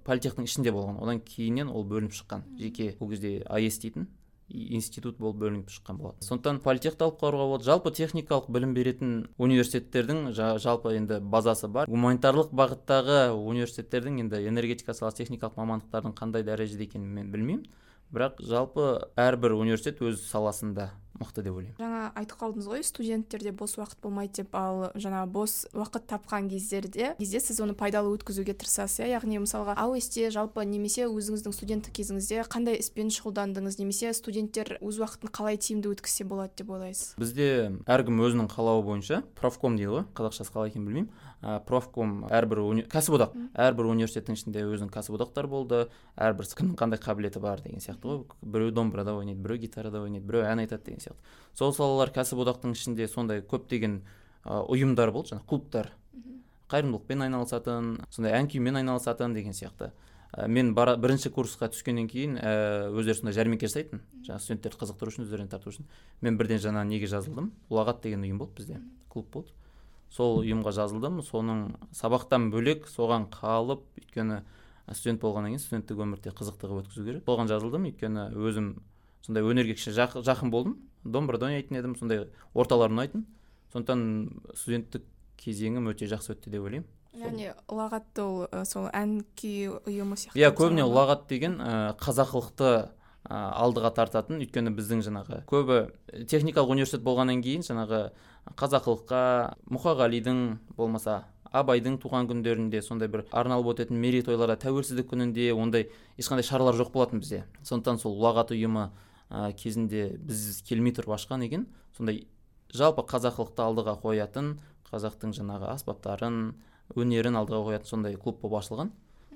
политехтің 0.09 0.49
ішінде 0.49 0.73
болған. 0.73 1.01
Одан 1.03 1.21
кейіннен 1.21 1.69
ол 1.73 1.85
бөлініп 1.85 2.17
шыққан. 2.17 2.47
Жеке 2.61 2.95
ол 3.01 3.11
кезде 3.11 3.43
аэс 3.49 3.81
дейтін 3.83 4.09
институт 4.49 5.19
болып 5.19 5.41
бөлініп 5.41 5.71
шыққан 5.75 5.97
болатын 5.99 6.27
сондықтан 6.27 6.61
политехті 6.63 7.05
алып 7.07 7.19
қарауға 7.19 7.47
болады. 7.51 7.67
Жалпы 7.67 7.91
техникалық 7.97 8.47
білім 8.55 8.75
беретін 8.77 9.15
университеттердің 9.43 10.31
жалпы 10.63 10.95
енді 10.95 11.19
базасы 11.21 11.69
бар. 11.69 11.91
Гуманитарлық 11.91 12.53
бағыттағы 12.55 13.19
университеттердің 13.35 14.21
енді 14.23 14.45
энергетика 14.47 14.95
саласы 14.95 15.25
техникалық 15.25 15.59
мамандықтардың 15.59 16.15
қандай 16.15 16.47
дәрежеде 16.47 16.87
екенін 16.87 17.11
мен 17.19 17.33
білмеймін. 17.35 17.67
Бірақ 18.15 18.43
жалпы 18.45 18.87
әрбір 19.17 19.57
университет 19.59 20.03
өз 20.05 20.23
саласында 20.31 20.93
мықты 21.17 21.43
деп 21.47 21.57
ойлаймын. 21.57 21.79
Жаңа 21.81 22.01
айтып 22.21 22.41
қалдыңыз 22.43 22.67
ғой 22.69 22.83
студенттерде 22.85 23.53
бос 23.57 23.77
уақыт 23.79 24.03
болмайды 24.05 24.43
деп 24.43 24.55
ал 24.57 24.91
жаңа 25.01 25.23
бос 25.33 25.65
уақыт 25.73 26.05
тапқан 26.11 26.51
кездерде 26.51 27.15
кезде 27.17 27.41
сіз 27.41 27.61
оны 27.65 27.73
пайдалы 27.73 28.13
өткізуге 28.19 28.53
тырысасыз 28.53 29.01
иә? 29.01 29.09
Яғни 29.17 29.41
мысалға 29.41 29.79
аосте 29.81 30.29
жалпы 30.35 30.67
немесе 30.69 31.07
өзіңіздің 31.09 31.57
студенттік 31.57 31.97
кезіңізде 31.97 32.45
қандай 32.53 32.77
іспен 32.83 33.09
шұғылдандыңыз 33.09 33.81
немесе 33.81 34.13
студенттер 34.13 34.77
өз 34.83 35.01
уақытын 35.01 35.33
қалай 35.33 35.57
тиімді 35.57 35.95
өткізсе 35.95 36.29
болады 36.29 36.53
деп 36.61 36.75
ойлайсыз? 36.77 37.15
Бізде 37.17 37.49
әркім 37.89 38.21
өзінің 38.29 38.53
қалауы 38.53 38.85
бойынша 38.85 39.23
профком 39.41 39.81
дейді 39.81 39.95
ғой 39.97 40.07
қазақшасы 40.13 40.53
қалай 40.53 40.75
екенін 40.75 40.91
білмеймін. 40.91 41.11
Ә, 41.47 41.61
профком 41.62 42.25
әрбір 42.26 42.61
уни... 42.65 42.83
кәсіподақ. 42.91 43.37
Әрбір 43.55 43.88
университеттің 43.93 44.37
ішінде 44.37 44.65
өзінің 44.67 44.91
кәсіподақтары 44.91 45.50
болды. 45.50 45.83
Әрбір 46.19 46.49
кімнің 46.59 46.75
қандай 46.81 46.99
қабілеті 46.99 47.43
бар 47.45 47.62
деген 47.62 47.85
сияқты 47.85 48.11
ғой. 48.11 48.25
Біреу 48.43 48.73
домбырада 48.75 49.15
ойнайды 49.15 49.38
біреу 49.45 49.62
гитарада 49.62 50.03
ойнайды 50.03 50.26
біреу 50.26 50.43
ән 50.49 50.65
айтады 50.65 50.91
деген 50.91 51.05
сияқты. 51.05 51.37
Сол 51.55 51.73
салалар 51.76 52.11
кәсіподақтың 52.17 52.75
ішінде 52.75 53.07
сондай 53.07 53.45
көптеген 53.47 54.00
ұйымдар 54.47 55.15
болды 55.15 55.37
жаңағы 55.37 55.49
клубтар. 55.49 55.93
Қайырымдылықпен 56.67 57.23
айналысатын 57.29 57.95
сондай 58.11 58.35
ән 58.35 58.50
күймен 58.50 58.83
айналысатын 58.83 59.35
деген 59.37 59.55
сияқты. 59.55 59.93
Ә, 60.37 60.49
мен 60.50 60.73
бара, 60.75 60.97
бірінші 60.99 61.31
курсқа 61.33 61.69
түскеннен 61.71 62.09
кейін 62.11 62.35
ә, 62.37 62.91
өздері 62.91 63.21
сондай 63.21 63.37
жәрмеңке 63.37 63.71
жасайтын 63.71 64.03
жаңағы 64.26 64.43
студенттерді 64.43 64.81
қызықтыру 64.83 65.12
үшін 65.12 65.25
өздеріне 65.25 65.53
тарту 65.53 65.71
үшін 65.71 65.87
мен 66.21 66.37
бірден 66.37 66.59
жаңа 66.61 66.83
неге 66.85 67.07
жазылдым? 67.07 67.53
Ұлағат 67.71 68.03
деген 68.03 68.26
ұйым 68.26 68.43
болды 68.43 68.59
бізде. 68.59 68.81
Клуб 69.09 69.31
болды. 69.33 69.55
Сол 70.11 70.43
ұйымға 70.43 70.73
жазылдым. 70.77 71.23
Соның 71.27 71.65
сабақтан 71.97 72.51
бөлек 72.53 72.87
соған 72.91 73.29
қалып 73.33 73.85
өйткені 74.01 74.43
студент 74.95 75.21
болғаннан 75.23 75.55
кейін 75.55 75.65
студенттік 75.65 76.03
өмірді 76.05 76.35
қызықты 76.37 76.71
қылып 76.71 76.87
өткізу 76.87 77.07
керек. 77.07 77.25
Соған 77.27 77.51
жазылдым. 77.51 77.89
Өйткені 77.91 78.29
өзім 78.37 78.75
сондай 79.27 79.43
өнерге 79.43 79.75
кішкене 79.75 80.23
жақын 80.23 80.53
болдым. 80.55 80.79
Домбырада 81.05 81.51
ойнайтын 81.51 81.79
едім 81.79 81.97
сондай 81.99 82.27
орталар 82.55 82.95
ұнайтын 82.95 83.27
сондықтан 83.73 84.05
студенттік 84.55 85.05
кезеңім 85.39 85.91
өте 85.91 86.09
жақсы 86.11 86.35
өтті 86.35 86.51
деп 86.55 86.67
ойлаймын. 86.67 86.87
Яғни 87.17 87.51
ұлағат 87.73 88.21
ол 88.21 88.47
сол 88.69 88.89
ән 88.93 89.21
күй 89.39 89.71
ұйымы 89.89 90.19
сияқты 90.21 90.41
иә 90.41 90.51
көбіне 90.57 90.85
ұлағат 90.85 91.27
деген 91.31 91.57
ә, 91.61 91.95
қазақылықты 92.01 92.91
алдыға 93.27 93.93
тартатын. 93.97 94.43
Өйткені 94.45 94.73
біздің 94.77 95.01
жаңағы 95.07 95.41
көбі 95.49 95.79
техникалық 96.29 96.75
университет 96.77 97.07
болғаннан 97.07 97.41
кейін 97.45 97.65
жаңағы 97.67 98.03
қазақылыққа 98.55 99.23
мұқағалидың 99.75 100.43
болмаса 100.76 101.25
абайдың 101.57 101.97
туған 102.03 102.29
күндерінде 102.31 102.83
сондай 102.85 103.09
бір 103.11 103.25
арналып 103.35 103.73
өтетін 103.73 103.99
мерейтойларда 104.03 104.57
тәуелсіздік 104.62 105.09
күнінде 105.12 105.49
ондай 105.55 105.88
ешқандай 106.21 106.47
шаралар 106.47 106.76
жоқ 106.79 106.93
болатын 106.95 107.23
бізде. 107.23 107.45
Сондықтан 107.62 108.00
сол 108.03 108.17
ұлағат 108.19 108.53
ұйымы 108.55 108.91
ә, 109.31 109.53
кезінде 109.57 110.17
біз 110.19 110.62
келмей 110.69 110.95
тұрып 110.97 111.17
ашқан 111.17 111.45
екен. 111.47 111.67
Сондай 111.97 112.26
жалпы 112.75 113.07
қазақылықты 113.09 113.65
алдыға 113.65 113.97
қоятын 114.03 114.57
қазақтың 114.91 115.35
жаңағы 115.37 115.73
аспаптарын 115.75 116.55
өнерін 116.97 117.41
алдыға 117.41 117.65
қоятын 117.71 117.91
сондай 117.91 118.17
клуб 118.21 118.41
болып 118.43 118.61
ашылған. 118.62 118.93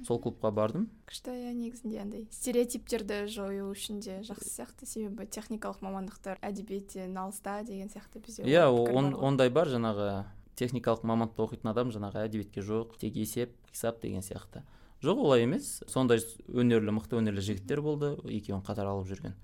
Сол 0.07 0.21
клубқа 0.23 0.51
бардым. 0.55 0.89
Күшті 1.09 1.35
иә 1.35 1.53
негізінде 1.55 2.01
андай 2.01 2.27
стереотиптерді 2.33 3.27
жою 3.29 3.71
үшін 3.73 4.01
де 4.01 4.21
жақсы 4.27 4.49
сияқты. 4.49 4.87
Себебі 4.89 5.27
техникалық 5.27 5.83
мамандықтар 5.85 6.41
әдебиеттен 6.41 7.17
алыста 7.17 7.61
деген 7.67 7.91
сияқты 7.93 8.23
бізде 8.25 8.45
иә 8.49 8.69
он, 8.69 9.15
ондай 9.15 9.51
бар. 9.51 9.69
Жаңағы 9.69 10.25
техникалық 10.57 11.05
мамандықта 11.05 11.47
оқитын 11.47 11.73
адам 11.73 11.93
жаңағы 11.93 12.25
әдебиетке 12.25 12.65
жоқ 12.65 12.97
тек 13.01 13.17
есеп 13.17 13.55
қисап 13.73 14.01
деген 14.01 14.25
сияқты. 14.25 14.65
Жоқ 15.03 15.21
олай 15.21 15.45
емес. 15.45 15.83
Сондай 15.89 16.21
өнерлі 16.49 16.93
мықты 16.97 17.17
өнерлі 17.21 17.41
жігіттер 17.41 17.81
болды. 17.81 18.17
Екеуін 18.29 18.61
қатар 18.65 18.91
алып 18.91 19.09
жүрген. 19.09 19.37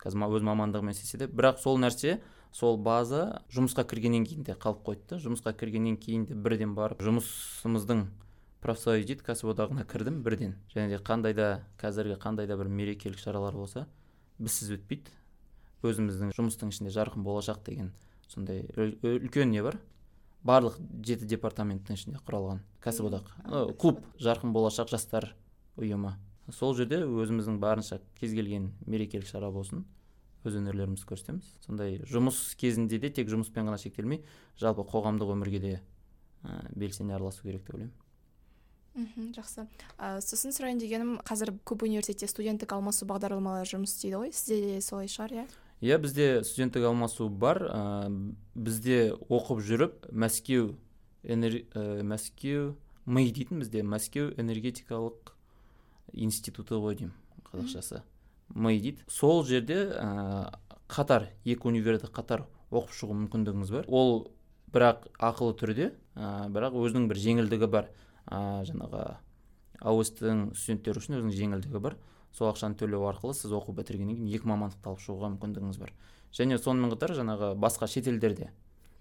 Қазір 0.00 0.24
өз 0.28 0.44
мамандығымен 0.44 0.96
істесе 0.96 1.18
де. 1.20 1.28
Бірақ 1.28 1.60
сол 1.60 1.76
нәрсе 1.80 2.20
сол 2.52 2.78
база 2.78 3.42
жұмысқа 3.52 3.84
кіргеннен 3.88 4.24
кейін 4.24 4.44
де 4.44 4.56
қалып 4.56 4.84
қойды 4.86 5.04
да. 5.10 5.18
Жұмысқа 5.20 5.52
кіргеннен 5.56 5.96
кейін 6.00 6.24
де 6.28 6.34
бірден 6.34 6.74
барып 6.76 7.00
жұмысымыздың 7.04 8.06
профсоюз 8.64 9.04
дейді 9.04 9.24
кәсіподағына 9.26 9.84
кірдім 9.84 10.22
бірден. 10.24 10.56
Және 10.72 10.96
де 10.96 10.98
қандай 11.04 11.36
да 11.36 11.48
қазіргі 11.80 12.16
қандай 12.18 12.48
да 12.48 12.56
бір 12.56 12.72
мерекелік 12.72 13.20
шаралар 13.20 13.52
болса 13.52 13.86
бізсіз 14.40 14.78
өтпейді. 14.78 15.12
Өзіміздің 15.84 16.32
жұмыстың 16.32 16.72
ішінде 16.72 16.92
жарқын 16.94 17.24
болашақ 17.26 17.60
деген 17.66 17.92
сондай 18.32 18.64
үлкен 18.74 19.52
не 19.52 19.60
бар? 19.62 19.76
Барлық 20.44 20.78
жеті 21.04 21.28
департаменттің 21.28 21.98
ішінде 21.98 22.20
құралған 22.24 22.62
кәсіподақ. 22.84 23.28
Клуб 23.80 24.00
жарқын 24.20 24.52
болашақ 24.56 24.88
жастар 24.92 25.34
ұйымы. 25.76 26.14
Сол 26.52 26.74
жерде 26.76 27.02
өзіміздің 27.04 27.60
барынша 27.60 28.00
кез 28.20 28.32
келген 28.32 28.70
мерекелік 28.84 29.28
шара 29.28 29.50
болсын 29.52 29.84
өз 30.44 30.58
өнерлерімізді 30.60 31.08
көрсетеміз. 31.08 31.48
Сондай 31.64 32.00
жұмыс 32.04 32.56
кезінде 32.60 32.98
де 33.00 33.08
тек 33.08 33.28
жұмыспен 33.32 33.64
ғана 33.64 33.80
шектелмей 33.80 34.24
жалпы 34.60 34.84
қоғамдық 34.84 35.32
өмірге 35.36 35.60
де 35.60 35.74
белсене 36.76 37.16
араласу 37.16 37.46
керек 37.46 37.64
деп 37.64 37.78
ойлаймын. 37.78 38.03
Мхм 38.94 39.32
жақсы. 39.34 39.66
Ә, 39.98 40.20
сосын 40.22 40.54
сұрайын 40.54 40.78
дегенім 40.78 41.18
қазір 41.26 41.52
көп 41.66 41.84
университетте 41.86 42.28
студенттік 42.30 42.72
алмасу 42.76 43.06
бағдарламалары 43.10 43.66
жұмыс 43.68 43.94
істейді 43.94 44.20
ғой? 44.22 44.32
Сізде 44.32 44.60
де 44.62 44.80
солай 44.84 45.10
шығар 45.10 45.34
иә? 45.34 45.44
Иә 45.82 45.98
бізде 45.98 46.28
студенттік 46.46 46.86
алмасу 46.88 47.28
бар. 47.28 47.60
Ә, 47.66 48.08
бізде 48.54 49.12
оқып 49.28 49.60
жүріп 49.66 50.08
мәскеу 50.12 50.76
энер... 51.22 51.64
ә, 51.74 52.02
мәскеу 52.06 52.74
ми 53.06 53.26
дейтін 53.30 53.60
бізде 53.60 53.82
мәскеу 53.82 54.30
энергетикалық 54.38 55.34
институты 56.12 56.78
ғой 56.78 56.96
деймін 57.02 57.14
қазақшасы. 57.50 58.02
Ми 58.54 58.78
дейді. 58.78 59.02
Сол 59.08 59.42
жерде 59.44 59.90
ә, 59.98 60.54
қатар 60.88 61.32
екі 61.44 61.68
универді 61.68 62.08
қатар 62.12 62.46
оқып 62.70 62.94
шығу 62.94 63.18
мүмкіндігіңіз 63.24 63.74
бар. 63.74 63.86
Ол 63.88 64.30
бірақ 64.72 65.08
ақылы 65.18 65.58
түрде 65.58 65.90
ә, 66.14 66.48
бірақ 66.54 66.78
өзінің 66.78 67.10
бір 67.10 67.20
жеңілдігі 67.26 67.70
бар. 67.70 67.90
Ә, 68.26 68.64
жаңағы 68.68 69.04
аостың 69.84 70.50
студенттері 70.56 71.02
үшін 71.02 71.18
өзінің 71.20 71.36
жеңілдігі 71.38 71.80
бар. 71.84 71.96
Сол 72.34 72.50
ақшаны 72.50 72.78
төлеу 72.78 73.06
арқылы 73.06 73.34
сіз 73.36 73.52
оқу 73.54 73.74
бітіргеннен 73.76 74.16
кейін 74.18 74.34
екі 74.34 74.48
мамандықты 74.50 74.90
алып 74.90 75.02
шығуға 75.04 75.30
мүмкіндігіңіз 75.36 75.78
бар. 75.78 75.92
Және 76.34 76.58
сонымен 76.58 76.94
қатар 76.94 77.14
жаңағы 77.14 77.54
басқа 77.62 77.86
шетелдерде 77.86 78.50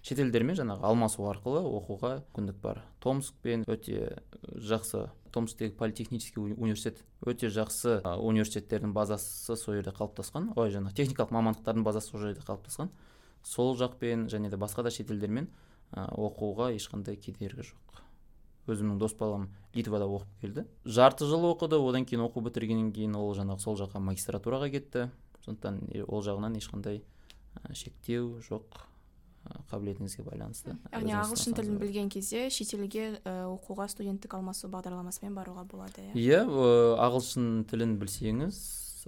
шетелдермен 0.04 0.58
жаңағы 0.60 0.84
алмасу 0.86 1.26
арқылы 1.32 1.64
оқуға 1.64 2.12
мүмкіндік 2.20 2.60
бар. 2.62 2.84
Томскпен 3.02 3.64
өте 3.72 4.20
жақсы 4.44 5.08
томсктегі 5.34 5.74
политехнический 5.80 6.44
университет 6.44 7.02
өте 7.26 7.50
жақсы 7.50 8.02
университеттердің 8.04 8.94
базасы 8.94 9.56
сол 9.56 9.80
жерде 9.80 9.96
қалыптасқан. 9.96 10.52
Ой 10.60 10.70
жаңағы 10.76 11.00
техникалық 11.00 11.32
мамандықтардың 11.34 11.88
базасы 11.88 12.12
сол 12.12 12.26
жерде 12.28 12.44
қалыптасқан. 12.44 12.92
Сол 13.44 13.78
жақпен 13.80 14.28
және 14.30 14.52
де 14.52 14.60
басқа 14.60 14.84
да 14.84 14.92
шетелдермен 14.92 15.48
оқуға 15.94 16.74
ешқандай 16.76 17.16
кедергі 17.16 17.72
жоқ. 17.72 18.03
Өзімнің 18.68 19.00
дос 19.02 19.14
балам 19.20 19.50
литвада 19.74 20.06
оқып 20.08 20.40
келді. 20.42 20.66
Жарты 20.86 21.28
жыл 21.28 21.50
оқыды 21.52 21.80
одан 21.82 22.06
кейін 22.06 22.24
оқу 22.28 22.44
бітіргеннен 22.46 22.94
кейін 22.96 23.18
ол 23.20 23.34
жаңағы 23.36 23.60
сол 23.60 23.78
жаққа 23.80 24.00
магистратураға 24.00 24.70
кетті. 24.72 25.10
Сондықтан 25.44 25.82
ол 26.08 26.24
жағынан 26.24 26.56
ешқандай 26.60 27.02
шектеу 27.76 28.40
жоқ 28.48 28.64
қабілетіңізге 29.68 30.24
байланысты. 30.24 30.78
Яғни 30.94 31.12
ағылшын 31.20 31.58
тілін 31.58 31.76
білген 31.82 32.08
кезде 32.08 32.46
шетелге 32.48 33.20
оқуға 33.26 33.90
студенттік 33.92 34.38
алмасу 34.38 34.70
бағдарламасымен 34.72 35.36
баруға 35.36 35.66
болады 35.68 36.06
иә? 36.14 36.14
Иә 36.16 36.40
ағылшын 37.04 37.66
тілін 37.68 37.98
білсеңіз 38.00 38.62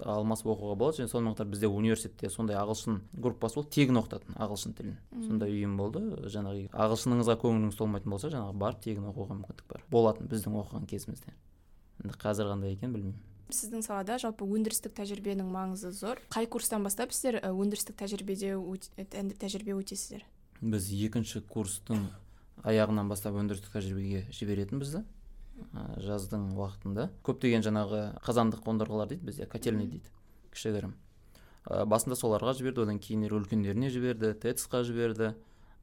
алмасып 0.04 0.50
оқуға 0.52 0.74
болады. 0.76 1.02
Және 1.02 1.10
сонымен 1.12 1.36
қатар 1.36 1.48
бізде 1.50 1.68
университетте 1.68 2.30
сондай 2.30 2.56
ағылшын 2.60 2.98
группасы 3.14 3.60
болды. 3.60 3.70
Тегін 3.76 4.00
оқытатын 4.02 4.36
ағылшын 4.36 4.74
тілін. 4.76 4.98
Сондай 5.26 5.54
ұйым 5.54 5.76
болды. 5.78 6.02
Жаңағы 6.32 6.66
ағылшыныңызға 6.72 7.38
көңіліңіз 7.44 7.78
толмайтын 7.78 8.12
болса 8.12 8.32
жаңағы 8.34 8.58
барып 8.60 8.82
тегін 8.84 9.08
оқуға 9.12 9.38
мүмкіндік 9.38 9.70
бар. 9.70 9.86
Болатын 9.90 10.28
біздің 10.28 10.58
оқыған 10.60 10.86
кезімізде. 10.90 11.32
Енді 12.04 12.20
қазір 12.20 12.52
қандай 12.52 12.76
екенін 12.76 12.98
білмеймін. 12.98 13.24
Сіздің 13.46 13.84
салада 13.86 14.16
жалпы 14.18 14.42
өндірістік 14.42 14.96
тәжірибенің 14.98 15.46
маңызы 15.54 15.92
зор. 15.94 16.18
Қай 16.34 16.48
курстан 16.50 16.82
бастап 16.82 17.12
сіздер 17.14 17.38
өндірістік 17.46 17.94
тәжірибеде 18.00 18.56
тәжірибе 19.38 19.76
өтесіздер? 19.78 20.24
Біз 20.60 20.88
екінші 20.90 21.44
курстың 21.46 22.08
аяғынан 22.66 23.06
бастап 23.06 23.38
өндірістік 23.38 23.70
тәжірибеге 23.70 24.24
жіберетін 24.34 24.82
бізді. 24.82 25.04
Жаздың 26.02 26.52
уақытында. 26.56 27.10
Көптеген 27.26 27.64
жаңағы 27.66 28.02
қазандық 28.24 28.62
қондырғылар 28.66 29.10
дейді 29.12 29.26
бізде 29.28 29.46
котельный 29.50 29.86
дейді 29.86 30.10
кішігірім. 30.52 30.94
Ә, 31.66 31.84
басында 31.88 32.16
соларға 32.16 32.54
жіберді 32.56 32.84
одан 32.86 33.00
кейін 33.02 33.26
үлкендеріне 33.28 33.90
жіберді 33.90 34.34
тэц 34.40 34.66
қа 34.70 34.84
жіберді. 34.86 35.34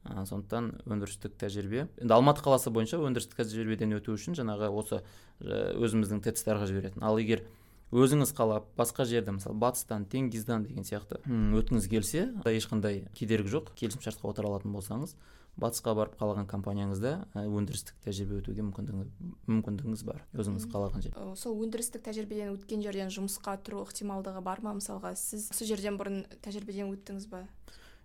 Ә, 0.04 0.24
сондықтан 0.28 0.82
өндірістік 0.84 1.36
тәжірибе. 1.40 1.86
Енді 1.96 2.12
алматы 2.12 2.44
қаласы 2.44 2.68
бойынша 2.68 2.98
өндірістік 3.00 3.38
тәжірибеден 3.40 3.94
өту 3.96 4.12
үшін 4.12 4.36
жаңағы 4.36 4.68
осы 4.68 4.98
өзіміздің 5.40 6.20
тэц 6.26 6.44
тарға 6.44 6.68
жіберетін. 6.68 7.00
Ал 7.00 7.16
егер 7.16 7.46
өзіңіз 7.94 8.34
қалап 8.36 8.66
басқа 8.76 9.06
жерде 9.08 9.32
мысалы 9.32 9.56
батыстан 9.56 10.04
тенгиздан 10.04 10.66
деген 10.68 10.84
сияқты 10.84 11.22
өткіңіз 11.24 11.88
келсе 11.88 12.26
ешқандай 12.44 13.06
кедергі 13.16 13.48
жоқ. 13.56 13.72
Келісімшартқа 13.80 14.28
отыра 14.28 14.52
алатын 14.52 14.76
болсаңыз 14.76 15.16
батысқа 15.60 15.94
барып 15.94 16.16
қалаған 16.18 16.48
компанияңызда 16.50 17.12
өндірістік 17.34 18.00
тәжірибе 18.04 18.40
өтуге 18.40 18.64
мүмкіндігіңіз 18.66 20.04
бар 20.06 20.24
өзіңіз 20.34 20.66
қалаған 20.72 21.04
жерде. 21.04 21.24
Сол 21.38 21.58
өндірістік 21.62 22.02
тәжірибеден 22.04 22.54
өткен 22.56 22.82
жерден 22.82 23.12
жұмысқа 23.14 23.56
тұру 23.62 23.84
ықтималдығы 23.84 24.42
бар 24.42 24.62
ма 24.66 24.74
мысалға? 24.80 25.14
Сіз 25.14 25.50
осы 25.54 25.68
жерден 25.68 25.98
бұрын 26.00 26.24
тәжірибеден 26.42 26.90
өттіңіз 26.90 27.28
ба? 27.30 27.44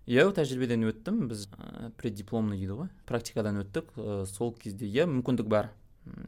Иә 0.06 0.28
тәжірибеден 0.34 0.86
өттім. 0.88 1.26
Біз 1.30 1.48
ә, 1.58 1.90
преддипломный 1.98 2.58
дейді 2.58 2.78
ғой. 2.78 2.88
Практикадан 3.06 3.60
өттік. 3.64 3.90
Ә, 3.98 4.24
сол 4.30 4.54
кезде 4.54 4.86
иә 4.86 5.06
мүмкіндік 5.10 5.50
бар. 5.50 5.72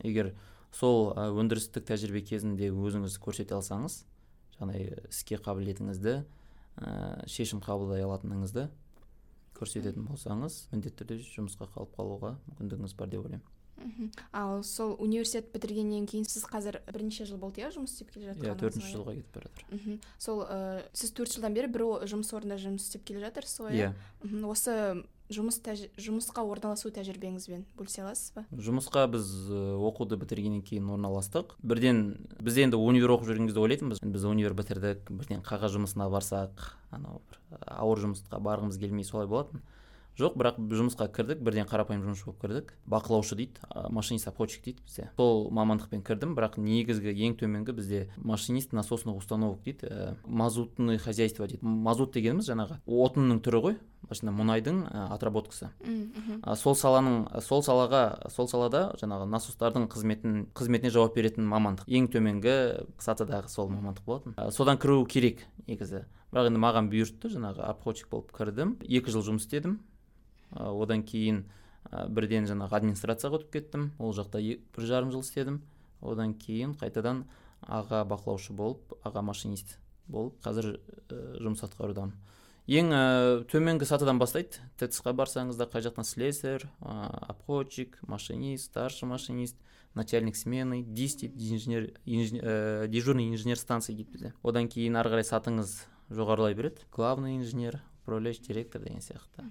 Егер 0.02 0.34
сол 0.74 1.12
өндірістік 1.16 1.86
тәжірибе 1.88 2.22
кезінде 2.26 2.70
өзіңіз 2.72 3.18
көрсете 3.22 3.56
алсаңыз 3.56 4.02
жаңағыдай 4.56 5.08
іске 5.10 5.38
қабілетіңізді 5.42 6.14
ә, 6.22 7.24
шешім 7.28 7.60
қабылдай 7.64 8.04
алатыныңызды 8.06 8.68
көрсететін 9.62 10.06
болсаңыз 10.10 10.66
міндетті 10.74 11.04
түрде 11.04 11.18
жұмысқа 11.30 11.70
қалып 11.72 11.96
қалуға 11.96 12.36
мүмкіндігіңіз 12.50 12.96
бар 12.98 13.12
деп 13.14 13.24
ойлаймын. 13.24 13.48
Ал 14.32 14.62
сол 14.62 14.92
университет 15.02 15.48
бітіргеннен 15.54 16.04
кейін 16.06 16.26
сіз 16.28 16.44
қазір 16.46 16.78
бірнеше 16.92 17.24
жыл 17.26 17.40
болды 17.40 17.64
иә 17.64 17.70
жұмыс 17.74 17.96
істеп 17.96 18.12
келе 18.14 18.28
жатқаныңыз 18.28 18.52
иә 18.52 18.60
төртінші 18.60 18.92
жылға 18.92 19.14
кетіп 19.16 19.34
бара 19.34 19.48
жатыр 19.48 19.64
мхм. 19.74 19.96
Сол 20.22 20.42
ә, 20.44 20.84
сіз 20.92 21.10
төрт 21.16 21.34
жылдан 21.34 21.56
бері 21.56 21.72
бір 21.72 21.84
жұмыс 22.12 22.30
орнында 22.36 22.60
жұмыс 22.62 22.86
істеп 22.86 23.02
келе 23.08 23.24
жатырсыз 23.24 23.64
ғой 23.64 23.80
иә? 23.80 23.90
Осы 24.46 24.76
жұмыс 25.34 25.58
тәж... 25.64 25.86
жұмысқа 25.96 26.44
орналасу 26.44 26.92
тәжірибеңізбен 26.94 27.64
бөлісе 27.78 28.04
аласыз 28.04 28.32
ба? 28.36 28.44
Жұмысқа 28.52 29.06
біз 29.12 29.28
оқуды 29.50 30.18
бітіргеннен 30.20 30.62
кейін 30.62 30.90
орналастық. 30.94 31.56
Бірден 31.62 32.28
біз 32.40 32.62
енді 32.62 32.80
универ 32.80 33.16
оқып 33.16 33.32
жүрген 33.32 33.50
кезде 33.50 33.64
ойлайтынбыз. 33.64 34.02
Біз 34.04 34.24
универ 34.28 34.56
бітірдік 34.58 35.10
бірден 35.10 35.44
қағаз 35.46 35.76
жұмысына 35.78 36.08
барсақ 36.12 36.72
анау 36.92 37.22
бір 37.28 37.62
ауыр 37.66 38.06
жұмысқа 38.06 38.40
барғымыз 38.42 38.80
келмей 38.80 39.08
солай 39.08 39.30
болатын. 39.30 39.64
Жоқ 40.12 40.34
бірақ 40.36 40.58
жұмысқа 40.60 41.06
кірдік 41.08 41.38
бірден 41.40 41.64
қарапайым 41.64 42.02
жұмысшы 42.04 42.26
болып 42.26 42.42
кірдік. 42.42 42.72
Бақылаушы 42.84 43.38
дейді 43.38 43.62
машинист 43.88 44.28
обходчик 44.28 44.66
дейді 44.66 44.82
бізде. 44.84 45.06
Сол 45.16 45.46
мамандықпен 45.56 46.02
кірдім 46.04 46.34
бірақ 46.36 46.58
негізгі 46.60 47.14
ең 47.16 47.38
төменгі 47.40 47.72
бізде 47.72 48.02
машинист 48.20 48.74
насосных 48.76 49.16
установок 49.16 49.64
дейді 49.64 49.88
ә, 49.88 50.12
мазутный 50.26 51.00
хозяйство 51.00 51.48
дейді. 51.48 51.64
Мазут 51.64 52.12
дегеніміз 52.12 52.50
жаңағы 52.52 52.82
отынның 52.84 53.40
түрі 53.40 53.62
ғой. 53.64 53.78
Мұнайдың 54.10 54.82
ә, 54.88 55.04
отработкасы. 55.14 55.70
А, 56.42 56.56
сол 56.56 56.74
саланың 56.74 57.40
сол 57.40 57.62
салаға 57.62 58.30
сол 58.30 58.48
салада 58.48 58.82
жаңағы 59.00 59.28
насостардың 59.30 59.88
қызметін 59.92 60.46
қызметіне 60.54 60.90
жауап 60.92 61.14
беретін 61.16 61.46
мамандық 61.48 61.88
ең 61.88 62.08
төменгі 62.12 62.56
сатыдағы 62.98 63.48
сол 63.48 63.70
мамандық 63.72 64.04
болатын. 64.04 64.34
Ә, 64.36 64.50
содан 64.50 64.78
кіру 64.78 65.04
керек 65.06 65.46
негізі. 65.66 66.04
Бірақ 66.32 66.50
енді 66.50 66.62
маған 66.62 66.90
бұйыртты 66.92 67.30
жаңағы 67.32 67.64
обходчик 67.68 68.10
болып 68.10 68.32
кірдім 68.36 68.76
екі 68.82 69.12
жыл 69.12 69.24
жұмыс 69.26 69.46
істедім. 69.46 69.78
Одан 70.52 71.04
кейін 71.04 71.44
бірден 72.08 72.48
жаңағы 72.48 72.78
администрацияға 72.78 73.40
өтіп 73.40 73.52
кеттім 73.52 73.90
ол 73.98 74.12
жақта 74.16 74.40
бір 74.40 74.88
жарым 74.88 75.12
жыл 75.12 75.24
істедім. 75.24 75.62
Одан 76.00 76.34
кейін 76.34 76.74
қайтадан 76.80 77.24
аға 77.62 78.02
бақылаушы 78.08 78.56
болып 78.56 78.96
аға 79.04 79.22
машинист 79.22 79.76
болып 80.08 80.40
қазір 80.44 80.76
ә, 81.08 81.38
жұмыс 81.38 81.62
атқарудамын. 81.64 82.16
Ең 82.66 82.92
ә, 82.94 83.02
төменгі 83.50 83.86
сатыдан 83.88 84.18
бастайды. 84.22 84.62
Тэц 84.78 85.00
барсаңыз 85.02 85.58
да 85.58 85.66
қай 85.66 85.82
жақтан 85.82 86.06
слесарь 86.06 86.68
обходчик 86.80 87.98
машинист 88.06 88.70
старший 88.70 89.08
машинист 89.08 89.56
начальник 89.94 90.36
смены 90.36 90.82
дис 90.82 91.16
дейді 91.16 91.52
инженер, 91.52 91.92
инженер 92.04 92.88
дежурный 92.88 93.28
инженер 93.28 93.58
станции 93.58 93.94
дейді 93.94 94.10
бізде. 94.12 94.34
Одан 94.42 94.68
кейін 94.68 94.96
ары 94.96 95.10
қарай 95.10 95.26
сатыңыз 95.26 95.82
жоғарылай 96.08 96.54
береді. 96.54 96.86
Главный 96.92 97.36
инженер 97.36 97.82
управляющий 98.02 98.42
директор 98.42 98.82
деген 98.82 99.00
сияқты. 99.00 99.44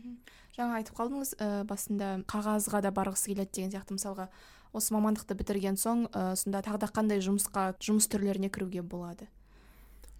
Жаңа 0.58 0.82
айтып 0.82 0.98
қалдыңыз 0.98 1.36
ә, 1.39 1.63
басында 1.63 2.24
қағазға 2.27 2.82
да 2.84 2.91
барғысы 2.91 3.32
келеді 3.32 3.51
деген 3.56 3.72
сияқты 3.72 3.96
мысалға. 3.96 4.27
Осы 4.74 4.94
мамандықты 4.96 5.36
бітірген 5.39 5.77
соң 5.80 6.08
ә, 6.12 6.36
сонда 6.36 6.60
тағы 6.65 6.82
да 6.84 6.89
қандай 6.91 7.24
жұмысқа 7.24 7.76
жұмыс 7.80 8.10
түрлеріне 8.12 8.50
кіруге 8.52 8.82
болады? 8.82 9.30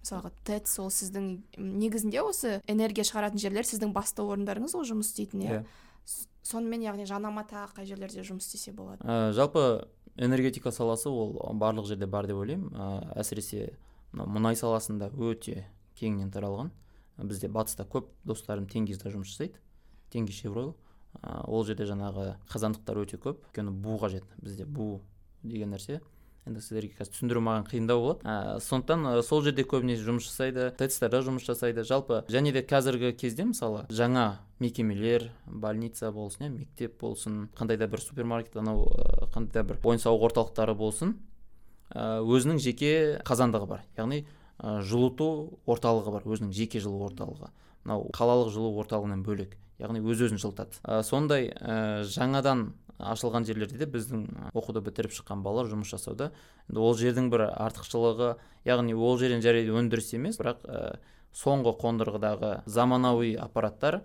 Мысалға 0.02 0.32
тэц 0.44 0.74
ол 0.82 0.90
сіздің 0.90 1.28
негізінде 1.56 2.22
осы 2.26 2.60
энергия 2.66 3.06
шығаратын 3.06 3.38
жерлер 3.38 3.66
сіздің 3.68 3.94
басты 3.94 4.24
орындарыңыз 4.26 4.74
ғой 4.74 4.88
жұмыс 4.90 5.12
істейтін 5.12 5.46
иә? 5.46 5.62
Сонымен 6.42 6.82
яғни 6.82 7.06
жанама 7.06 7.44
тағы 7.46 7.76
қай 7.78 7.86
жерлерде 7.86 8.24
жұмыс 8.26 8.48
істесе 8.48 8.72
болады? 8.74 9.06
Ә, 9.06 9.30
жалпы 9.32 9.86
энергетика 10.16 10.72
саласы 10.74 11.08
ол 11.08 11.36
барлық 11.54 11.86
жерде 11.86 12.06
бар 12.10 12.26
деп 12.26 12.40
ойлаймын. 12.42 12.74
Ә, 12.74 13.18
әсіресе 13.22 13.76
мұнай 14.12 14.58
саласында 14.58 15.12
өте 15.14 15.68
кеңінен 16.00 16.32
таралған. 16.34 16.72
Бізде 17.22 17.48
батыста 17.48 17.86
көп 17.86 18.10
достарым 18.26 18.66
тенгизда 18.66 19.12
жұмыс 19.14 19.30
жасайды. 19.30 19.60
Теңге 20.10 20.34
шевройл 20.34 20.74
ол 21.22 21.64
жерде 21.64 21.86
жаңағы 21.86 22.34
қазандықтар 22.50 23.04
өте 23.04 23.22
көп. 23.22 23.46
Өйткені 23.46 23.70
бу 23.70 23.96
қажет. 24.02 24.26
Бізде 24.42 24.66
бу 24.66 25.00
деген 25.44 25.76
нәрсе. 25.76 26.00
Енді 26.48 26.60
сіздерге 26.62 26.96
қазір 26.98 27.12
түсіндіру 27.14 27.40
маған 27.46 27.66
қиындау 27.68 28.00
болады. 28.02 28.24
Ә, 28.26 28.58
сондықтан 28.62 29.06
ә, 29.06 29.22
сол 29.22 29.42
жерде 29.46 29.62
көбінесе 29.68 30.02
жұмыс 30.02 30.26
жасайды 30.26 30.70
тэц 30.74 30.98
жұмыс 30.98 31.46
жасайды. 31.46 31.84
Жалпы 31.86 32.22
және 32.28 32.52
де 32.52 32.64
қазіргі 32.66 33.12
кезде 33.14 33.46
мысалы 33.46 33.86
жаңа 33.90 34.42
мекемелер 34.58 35.30
больница 35.46 36.10
болсын 36.10 36.48
иә 36.48 36.50
мектеп 36.50 36.98
болсын 37.00 37.48
қандай 37.54 37.78
да 37.78 37.86
бір 37.86 38.02
супермаркет 38.02 38.56
анау 38.56 38.88
қандай 39.34 39.62
да 39.62 39.62
бір 39.62 39.80
ойын 39.84 40.02
сауық 40.02 40.28
орталықтары 40.30 40.74
болсын 40.74 41.16
өзінің 41.94 42.58
жеке 42.58 42.92
қазандығы 43.22 43.68
бар. 43.68 43.86
Яғни 43.98 44.24
жылыту 44.58 45.60
орталығы 45.66 46.18
бар 46.18 46.26
өзінің 46.26 46.54
жеке 46.56 46.82
жылу 46.82 47.06
орталығы. 47.06 47.52
Мынау 47.84 48.10
қалалық 48.14 48.50
жылу 48.54 48.74
орталығынан 48.82 49.22
бөлек 49.26 49.58
яғни 49.82 50.02
өз 50.04 50.22
өзін 50.26 50.40
жылытады 50.40 51.02
сондай 51.06 51.48
жаңадан 52.06 52.68
ашылған 53.10 53.46
жерлерде 53.48 53.78
де 53.80 53.88
біздің 53.90 54.52
оқуды 54.54 54.82
бітіріп 54.84 55.14
шыққан 55.16 55.42
балалар 55.42 55.70
жұмыс 55.72 55.90
жасауда 55.92 56.30
енді 56.68 56.82
ол 56.82 56.96
жердің 56.98 57.30
бір 57.32 57.46
артықшылығы 57.50 58.34
яғни 58.68 58.94
ол 58.94 59.18
жерден 59.18 59.42
жарайды 59.44 59.74
өндіріс 59.74 60.12
емес 60.16 60.38
бірақ 60.40 60.64
ә, 60.64 60.96
соңғы 61.36 61.74
қондырғыдағы 61.80 62.52
заманауи 62.66 63.34
аппараттар 63.40 64.02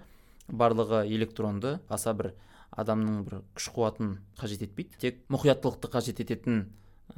барлығы 0.47 1.05
электронды. 1.12 1.77
Аса 1.89 2.13
бір 2.15 2.33
адамның 2.71 3.23
бір 3.27 3.41
күш 3.57 3.69
қуатын 3.75 4.17
қажет 4.39 4.63
етпейді. 4.67 4.99
Тек 5.01 5.19
мұқияттылықты 5.33 5.91
қажет 5.91 6.21
ететін 6.23 6.67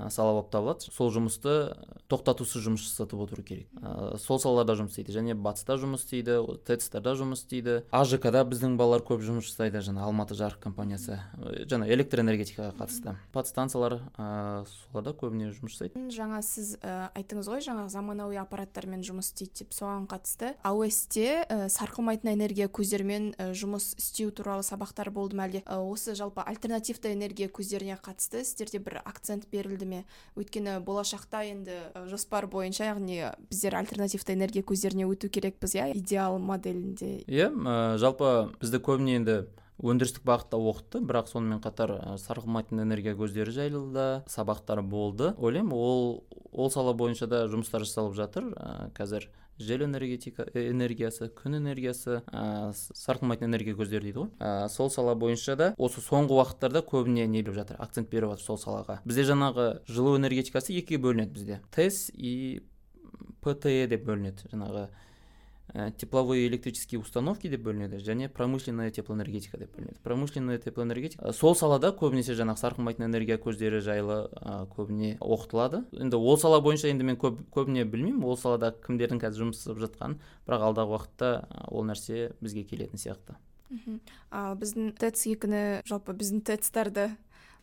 сала 0.09 0.33
болып 0.37 0.51
табылады. 0.53 0.91
Сол 0.93 1.11
жұмысты 1.13 1.73
тоқтатусыз 2.09 2.63
жұмыс 2.65 2.85
жасатып 2.87 3.23
отыру 3.25 3.43
керек. 3.43 3.67
Ә, 3.81 4.17
сол 4.21 4.39
салаларда 4.39 4.75
жұмыс 4.79 4.93
істейді. 4.93 5.15
Және 5.15 5.35
батыста 5.35 5.77
жұмыс 5.81 6.05
істейді 6.05 6.39
тэц-тарда 6.67 7.15
жұмыс 7.19 7.43
істейді. 7.43 7.83
Ажк 7.91 8.25
да 8.29 8.43
біздің 8.47 8.77
балалар 8.79 9.03
көп 9.05 9.23
жұмыс 9.25 9.49
жасайды. 9.49 9.81
Жаңа 9.85 10.05
алматы 10.07 10.37
жарық 10.39 10.61
компаниясы 10.63 11.19
жаңа 11.69 11.89
электроэнергетикаға 11.89 12.73
қатысты. 12.79 13.15
Подстанциялар 13.33 13.99
ә, 14.17 14.65
соларда 14.89 15.13
көбіне 15.17 15.51
жұмыс 15.55 15.75
жасайды. 15.77 16.05
Жаңа 16.13 16.41
сіз 16.45 16.75
ә, 16.81 17.09
айттыңыз 17.17 17.49
ғой 17.49 17.63
жаңағы 17.65 17.93
заманауи 17.93 18.39
аппараттармен 18.41 19.03
жұмыс 19.05 19.31
істейді 19.33 19.63
деп 19.63 19.75
соған 19.75 20.07
қатысты. 20.09 20.53
Аосте 20.63 21.43
ә, 21.45 21.69
сарқылмайтын 21.71 22.33
энергия 22.33 22.69
көздерімен 22.69 23.31
жұмыс 23.57 23.93
істеу 23.99 24.31
туралы 24.35 24.65
сабақтар 24.65 25.11
болды 25.13 25.37
ма 25.39 25.47
әлде? 25.49 25.63
Осы 25.65 26.15
жалпы 26.17 26.43
альтернативті 26.45 27.13
энергия 27.13 27.49
көздеріне 27.49 27.97
қатысты 28.01 28.43
сіздерде 28.43 28.79
бір 28.83 29.01
акцент 29.05 29.47
берілді 29.51 29.78
ме 29.85 30.03
өйткені 30.35 30.79
болашақта 30.83 31.43
енді 31.47 31.77
жоспар 32.09 32.47
бойынша 32.47 32.89
яғни 32.91 33.31
біздер 33.49 33.77
альтернативті 33.79 34.33
энергия 34.33 34.63
көздеріне 34.63 35.07
өту 35.07 35.29
керекпіз 35.29 35.75
иә 35.75 35.91
идеал 35.95 36.39
моделінде 36.39 37.23
иә 37.27 37.49
жалпы 38.01 38.51
бізді 38.59 38.83
көбіне 38.83 39.15
енді 39.21 39.39
өндірістік 39.79 40.25
бағытта 40.27 40.59
оқытты 40.59 40.99
бірақ 41.07 41.29
сонымен 41.31 41.61
қатар 41.63 41.93
сарқылмайтын 42.19 42.81
энергия 42.83 43.15
көздері 43.15 43.53
жайлы 43.55 43.83
да 43.93 44.07
сабақтар 44.27 44.81
болды. 44.83 45.33
Ойлаймын 45.37 45.71
ол 45.71 46.25
ол 46.51 46.71
сала 46.71 46.93
бойынша 46.93 47.27
да 47.31 47.45
жұмыстар 47.47 47.85
жасалып 47.87 48.17
жатыр. 48.17 48.51
Қазір 48.97 49.29
жел 49.59 49.83
энергетика 49.83 50.45
э, 50.53 50.69
энергиясы 50.71 51.29
күн 51.35 51.59
энергиясы 51.59 52.21
ә, 52.31 52.71
сарқылмайтын 52.73 53.49
энергия 53.49 53.75
көздері 53.77 54.07
дейді 54.07 54.23
ғой. 54.23 54.29
Ә, 54.39 54.69
сол 54.71 54.89
сала 54.89 55.15
бойынша 55.19 55.55
да 55.59 55.69
осы 55.77 56.01
соңғы 56.01 56.39
уақыттарда 56.39 56.81
көбіне 56.87 57.27
не 57.27 57.43
беріп 57.43 57.59
жатыр? 57.59 57.77
Акцент 57.83 58.09
беріп 58.09 58.33
жатыр 58.33 58.45
сол 58.45 58.61
салаға. 58.61 58.99
Бізде 59.05 59.27
жаңағы 59.29 59.67
жылу 59.89 60.15
энергетикасы 60.17 60.73
екіге 60.79 61.01
бөлінеді 61.03 61.35
бізде. 61.35 61.59
Тэс 61.75 62.07
и 62.15 62.63
птэ 63.43 63.85
деп 63.91 64.07
бөлінеді 64.07 64.49
жаңағы 64.53 64.87
тепловые 65.97 66.47
электрические 66.47 66.99
установки 66.99 67.49
деп 67.49 67.61
бөлінеді 67.65 67.99
және 68.03 68.29
промышленная 68.29 68.91
теплоэнергетика 68.91 69.57
деп 69.57 69.75
бөлінеді 69.75 69.99
промышленная 70.03 70.57
теплоэнергетика. 70.57 71.33
Сол 71.33 71.55
салада 71.55 71.91
көбінесе 71.93 72.33
жаңағы 72.37 72.63
сарқылмайтын 72.63 73.05
энергия 73.05 73.37
көздері 73.37 73.81
жайлы 73.85 74.17
ә, 74.33 74.65
көбіне 74.75 75.17
оқытылады 75.19 75.83
енді 75.93 76.17
ол 76.17 76.37
сала 76.37 76.61
бойынша 76.61 76.89
енді 76.89 77.05
мен 77.11 77.19
көп, 77.21 77.43
көбіне 77.53 77.85
білмеймін 77.85 78.23
ол 78.23 78.37
салада 78.37 78.73
кімдердің 78.85 79.21
қазір 79.21 79.45
жұмыс 79.45 79.61
жасап 79.61 79.83
жатқанын 79.85 80.17
бірақ 80.47 80.65
алдағы 80.71 80.97
уақытта 80.97 81.31
ол 81.69 81.85
нәрсе 81.85 82.33
бізге 82.41 82.63
келетін 82.63 82.97
сияқты. 82.97 83.37
Мхм. 83.69 83.99
Ал 84.33 84.55
біздің 84.57 84.95
тэц 84.97 85.27
екіні 85.29 85.83
жалпы 85.85 86.15
біздің 86.17 86.41
тэц 86.41 86.71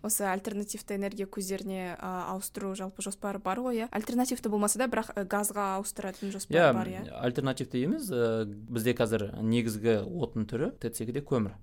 осы 0.02 0.26
альтернативті 0.28 0.96
энергия 0.96 1.26
көздеріне 1.26 1.96
ә, 1.96 2.10
ауыстыру 2.32 2.74
жалпы 2.78 3.02
жоспары 3.02 3.38
бар 3.42 3.60
ғой 3.64 3.80
иә? 3.84 3.88
Альтернативті 3.94 4.50
болмаса 4.52 4.78
да 4.78 4.88
бірақ 4.90 5.14
газға 5.28 5.76
ауыстыратын 5.78 6.32
жоспар 6.34 6.56
yeah, 6.56 6.72
бар 6.76 6.90
иә? 6.90 7.04
альтернативті 7.20 7.82
емес 7.86 8.10
ә, 8.10 8.44
бізде 8.44 8.94
қазір 8.96 9.28
негізгі 9.42 10.02
отын 10.04 10.46
түрі 10.50 10.72
тэц 10.82 11.00
екіде 11.04 11.24
көмір. 11.26 11.56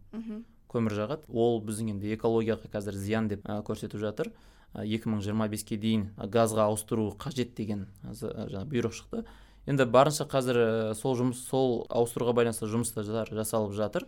Көмір 0.73 0.97
жағады. 0.97 1.29
Ол 1.29 1.61
біздің 1.61 1.93
енді 1.93 2.15
экологияға 2.15 2.71
қазір 2.73 2.97
зиян 2.97 3.29
деп 3.29 3.45
көрсетіп 3.45 4.01
жатыр. 4.01 4.31
Екі 4.73 5.11
мың 5.11 5.21
жиырма 5.21 5.45
беске 5.47 5.77
дейін 5.77 6.07
газға 6.17 6.65
ауыстыру 6.71 7.11
қажет 7.21 7.53
деген 7.53 7.85
жаңағы 8.09 8.65
бұйрық 8.71 8.95
шықты. 8.97 9.21
Енді 9.69 9.85
барынша 9.85 10.25
қазір 10.25 10.95
сол 10.97 11.13
жұмыс 11.19 11.45
сол 11.45 11.83
ауыстыруға 11.93 12.33
байланысты 12.39 12.65
жұмыстар 12.65 13.29
жасалып 13.29 13.77
жатыр. 13.77 14.07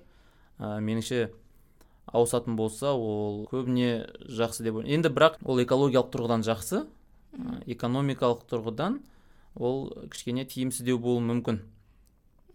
Ә, 0.57 0.81
меніңше 0.81 1.29
ауысатын 2.15 2.55
болса 2.55 2.93
ол 2.95 3.43
көбіне 3.51 4.07
жақсы 4.25 4.63
деп 4.63 4.79
ойлаймын. 4.79 4.95
Енді 4.97 5.11
бірақ 5.11 5.37
ол 5.43 5.61
экологиялық 5.63 6.11
тұрғыдан 6.13 6.45
жақсы. 6.47 6.85
Экономикалық 7.67 8.45
тұрғыдан 8.49 9.01
ол 9.55 9.89
кішкене 10.11 10.45
тиімсіздеу 10.47 10.99
болуы 10.99 11.23
мүмкін. 11.27 11.61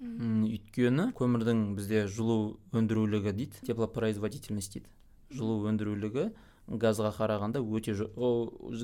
Өйткені 0.00 1.10
көмірдің 1.16 1.74
бізде 1.76 2.06
жылу 2.08 2.56
өндірулігі 2.72 3.34
дейді 3.36 3.66
теплопроизводительность 3.68 4.78
дейді. 4.78 4.88
Жылу 5.30 5.60
өндірулігі 5.68 6.30
газға 6.70 7.10
қарағанда 7.18 7.60
өте 7.60 7.92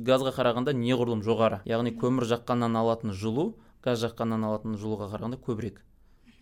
газға 0.05 0.33
қарағанда 0.37 0.77
неғұрлым 0.77 1.23
жоғары. 1.25 1.63
Яғни 1.65 1.95
көмір 1.97 2.29
жаққаннан 2.29 2.77
алатын 2.77 3.15
жылу 3.17 3.55
газ 3.81 4.03
жаққаннан 4.05 4.45
алатын 4.45 4.77
жылуға 4.77 5.09
қарағанда 5.13 5.39
көбірек. 5.41 5.81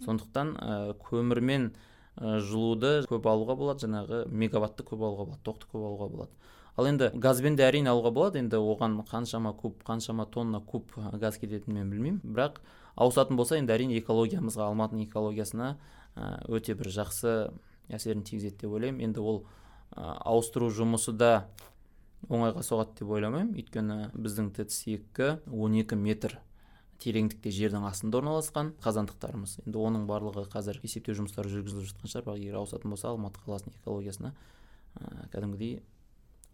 Сондықтан 0.05 0.55
ә, 0.57 0.95
көмірмен 0.99 1.75
жылуды 2.19 3.05
көп 3.11 3.27
алуға 3.27 3.57
болады 3.59 3.87
жаңағы 3.87 4.21
мегаватты 4.31 4.85
көп 4.87 5.03
алуға 5.03 5.25
болады 5.31 5.43
тоқты 5.45 5.67
көп 5.73 5.83
алуға 5.83 6.09
болады. 6.13 6.31
Ал 6.77 6.87
енді 6.91 7.11
газбен 7.15 7.57
де 7.57 7.63
әрине 7.67 7.91
алуға 7.91 8.11
болады 8.15 8.39
енді 8.39 8.59
оған 8.59 9.01
қаншама 9.07 9.53
куб 9.55 9.83
қаншама 9.87 10.27
тонна 10.31 10.61
куб 10.61 10.91
газ 11.21 11.39
кететінін 11.39 11.79
мен 11.79 11.91
білмеймін. 11.91 12.21
Бірақ 12.23 12.61
ауысатын 12.97 13.37
болса 13.39 13.59
енді 13.59 13.75
әрине 13.75 13.99
экологиямызға 14.01 14.67
алматының 14.71 15.07
экологиясына 15.09 15.77
өте 16.51 16.75
бір 16.75 16.91
жақсы 16.95 17.35
әсерін 17.91 18.23
тигізеді 18.27 18.65
деп 18.65 18.75
ойлаймын. 18.75 19.05
Енді 19.07 19.23
ол 19.23 19.45
ауыстыру 19.95 20.71
жұмысы 20.75 21.15
да 21.15 21.47
оңайға 22.29 22.63
соғады 22.67 22.99
деп 22.99 23.15
ойламаймын. 23.15 23.55
Өйткені 23.55 24.11
біздің 24.15 24.51
тэц 24.59 24.81
екі 24.91 25.37
он 25.51 25.79
екі 25.79 25.95
метр 25.95 26.39
тереңдікте 27.05 27.53
жердің 27.53 27.85
астында 27.89 28.21
орналасқан 28.21 28.73
қазандықтарымыз. 28.85 29.59
Енді 29.67 29.81
оның 29.81 30.07
барлығы 30.09 30.47
қазір 30.53 30.81
есептеу 30.85 31.19
жұмыстары 31.21 31.53
жүргізіліп 31.53 31.91
жатқан 31.91 32.13
шығар. 32.13 32.27
Бірақ 32.27 32.41
егер 32.41 32.59
ауысатын 32.61 32.95
болса 32.95 33.11
алматы 33.11 33.43
қаласының 33.45 33.77
экологиясына 33.83 34.33
ә, 34.33 35.29
кәдімгідей 35.35 35.83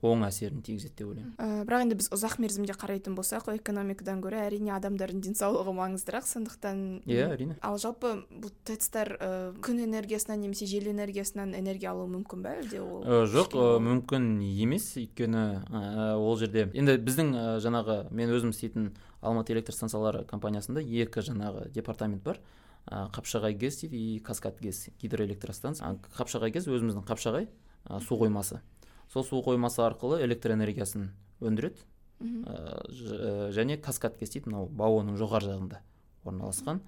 оң 0.00 0.24
әсерін 0.24 0.62
тигізеді 0.64 0.94
деп 0.96 1.08
ойлаймын. 1.10 1.34
Ә, 1.36 1.64
бірақ 1.68 1.82
енді 1.84 1.96
біз 2.00 2.08
ұзақ 2.14 2.38
мерзімде 2.40 2.76
қарайтын 2.78 3.16
болсақ 3.18 3.50
экономикадан 3.52 4.22
гөрі 4.24 4.40
әрине 4.46 4.72
адамдардың 4.76 5.20
денсаулығы 5.26 5.74
маңыздырақ. 5.76 6.24
Сондықтан 6.30 7.02
иә 7.04 7.26
әрине. 7.34 7.56
ал 7.60 7.76
жалпы 7.76 8.14
бұл 8.30 8.54
тэцтар 8.64 9.12
ә, 9.20 9.28
күн 9.60 9.82
энергиясынан 9.84 10.40
немесе 10.40 10.66
жел 10.66 10.88
энергиясынан 10.88 11.54
энергия 11.54 11.92
алуы 11.92 12.08
мүмкін 12.14 12.44
ба 12.46 12.56
әлде 12.62 12.80
ол 12.80 13.04
ә, 13.04 13.26
жоқ 13.28 13.56
ә, 13.58 13.66
мүмкін 13.84 14.40
емес. 14.40 14.94
Өйткені 14.96 15.44
ә, 15.68 16.16
ол 16.16 16.38
жерде 16.40 16.70
енді 16.72 16.96
біздің 16.96 17.34
ә, 17.36 17.44
жаңағы 17.60 18.00
мен 18.10 18.32
өзім 18.32 18.56
істейтін 18.56 18.94
алматы 19.20 19.52
электр 19.52 19.76
станциялары 19.76 20.24
компаниясында 20.24 20.80
екі 20.80 21.20
жаңағы 21.28 21.68
департамент 21.76 22.24
бар. 22.24 22.40
Ә, 22.88 23.10
қапшағай 23.12 23.52
гэс 23.60 23.82
дейді 23.84 23.98
и 24.00 24.18
каскад 24.24 24.56
гэс 24.64 24.88
гидроэлектростанция. 25.02 25.98
Қапшағай 26.16 26.50
гэс 26.54 26.64
өзіміздің 26.66 27.04
қапшағай 27.04 27.50
ә, 27.84 28.00
су 28.00 28.16
қоймасы. 28.16 28.62
Сол 29.10 29.24
су 29.26 29.42
қоймасы 29.42 29.82
арқылы 29.82 30.22
электр 30.24 30.54
энергиясын 30.54 31.10
өндіреді 31.42 31.82
ә, 32.20 33.50
және 33.54 33.78
каскад 33.80 34.18
дейді 34.20 34.44
мынау 34.46 34.68
бауының 34.68 35.16
жоғары 35.18 35.50
жағында 35.50 35.80
орналасқан. 36.24 36.80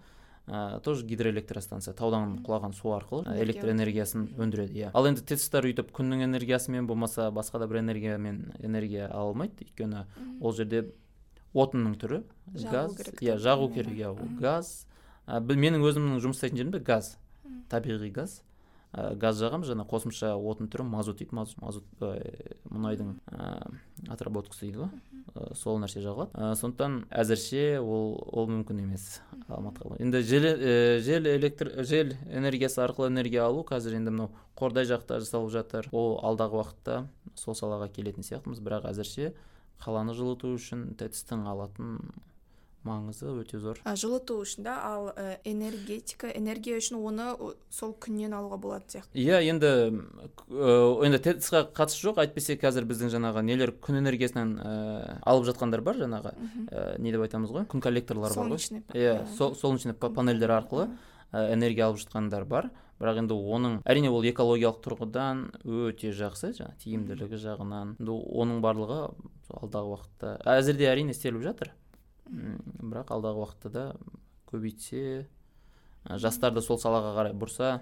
Ә, 0.47 0.81
тоже 0.83 1.07
гидроэлектростанция 1.07 1.95
таудан 1.95 2.41
құлаған 2.43 2.75
су 2.75 2.93
арқылы 2.97 3.31
электр 3.43 3.71
энергиясын 3.71 4.27
өндіреді. 4.37 4.75
иә. 4.75 4.91
Ал 4.93 5.07
енді 5.07 5.23
тэцтар 5.23 5.67
өйтіп 5.71 5.93
күннің 5.95 6.25
энергиясымен 6.27 6.87
болмаса 6.87 7.31
басқа 7.31 7.61
да 7.63 7.69
бір 7.71 7.79
энергиямен 7.81 8.53
энергия 8.59 9.07
ала 9.07 9.31
алмайды. 9.31 9.65
Өйткені 9.65 10.07
ол 10.41 10.53
жерде 10.53 10.93
отынның 11.55 11.95
түрі 11.95 12.23
газ 12.71 12.99
иә 13.21 13.39
жағу 13.39 13.73
керек 13.73 13.95
иә 13.95 14.11
ол 14.11 14.19
газ. 14.41 14.87
Ә, 15.27 15.39
менің 15.41 15.87
өзімнің 15.87 16.19
жұмыс 16.21 16.43
істейтін 16.43 16.59
жерімде 16.59 16.81
газ 16.81 17.17
табиғи 17.71 18.11
газ. 18.11 18.43
Ә, 18.93 19.15
газ 19.17 19.41
жағамыз 19.41 19.71
жаңа 19.73 19.87
қосымша 19.89 20.35
отын 20.37 20.69
түрі 20.73 20.85
мазут 20.89 21.19
дейді 21.21 21.37
мазут, 21.37 21.59
мазут 21.63 22.05
ә, 22.05 22.13
мұнайдың 22.69 23.15
ә, 23.33 23.51
отработкасы 24.13 24.67
дейді 24.67 24.85
ғой. 24.85 24.91
Ә, 25.33 25.55
сол 25.57 25.81
нәрсе 25.81 26.03
жағылады. 26.05 26.33
Ә, 26.37 26.53
сондықтан 26.61 26.99
әзірше 27.23 27.81
ол 27.81 28.19
ол 28.33 28.51
мүмкін 28.53 28.83
емес 28.85 29.21
алматыға 29.49 29.97
енді 30.03 30.23
жел, 30.29 30.49
ә, 30.53 30.99
жел 31.05 31.29
электр 31.31 31.73
жел 31.89 32.13
энергиясы 32.29 32.83
арқылы 32.85 33.09
энергия 33.09 33.47
алу 33.47 33.65
қазір 33.69 33.97
енді 34.01 34.13
мынау 34.13 34.33
қордай 34.59 34.85
жақта 34.89 35.23
жасалып 35.23 35.55
жатыр. 35.55 35.89
Ол 35.93 36.19
алдағы 36.21 36.61
уақытта 36.61 37.07
сол 37.35 37.57
салаға 37.57 37.89
келетін 37.93 38.27
сияқтымыз. 38.27 38.61
Бірақ 38.61 38.91
әзірше 38.93 39.33
қаланы 39.83 40.15
жылыту 40.15 40.53
үшін 40.59 40.93
тэц 41.01 41.25
алатын 41.33 41.99
маңызы 42.87 43.31
өте 43.43 43.59
зор. 43.63 43.79
А, 43.85 43.95
жылыту 43.99 44.41
үшін 44.43 44.67
да? 44.67 44.77
Ал 44.87 45.09
ә, 45.15 45.39
энергетика 45.49 46.31
энергия 46.35 46.79
үшін 46.81 46.99
оны 47.01 47.55
сол 47.71 47.95
күннен 47.95 48.35
алуға 48.37 48.59
болады 48.63 48.85
сияқты. 48.93 49.15
Иә 49.19 49.41
енді 49.49 49.73
ә, 50.51 50.77
енді 51.07 51.23
тэц 51.23 51.49
қатысы 51.53 52.03
жоқ. 52.03 52.21
Әйтпесе 52.25 52.59
қазір 52.61 52.87
біздің 52.91 53.13
жаңағы 53.15 53.45
нелер 53.47 53.75
күн 53.83 54.01
энергиясынан 54.03 54.55
ә, 54.59 55.19
алып 55.23 55.49
жатқандар 55.51 55.83
бар 55.85 56.01
жаңағы 56.03 56.35
ә, 56.69 56.87
не 56.99 57.15
деп 57.15 57.27
айтамыз 57.27 57.55
ғой? 57.55 57.67
Күн 57.71 57.83
коллекторлары 57.85 58.35
бар 58.35 58.55
ғой. 58.55 58.85
иә 58.95 59.27
солнечный 59.37 59.95
панельдер 59.95 60.51
арқылы 60.59 60.89
ә, 61.33 61.53
энергия 61.53 61.87
алып 61.87 62.03
жатқандар 62.03 62.45
бар. 62.45 62.71
Бірақ 63.03 63.19
енді 63.19 63.35
оның 63.35 63.79
әрине 63.83 64.13
ол 64.15 64.23
экологиялық 64.23 64.77
тұрғыдан 64.85 65.41
өте 65.67 66.13
жақсы 66.15 66.53
жаңағы 66.55 66.77
тиімділігі 66.85 67.41
жағынан. 67.43 67.97
Оның 67.99 68.61
барлығы 68.63 68.99
алдағы 69.59 69.97
уақытта 69.97 70.37
әзірде 70.47 70.87
әрине 70.87 71.11
істеліп 71.17 71.43
жатыр. 71.43 71.73
Бірақ 72.29 73.13
алдағы 73.15 73.43
уақытта 73.43 73.71
да 73.73 73.85
көбейтсе 74.51 75.27
жастарды 76.07 76.63
сол 76.63 76.79
салаға 76.81 77.15
қарай 77.19 77.37
бұрса 77.37 77.81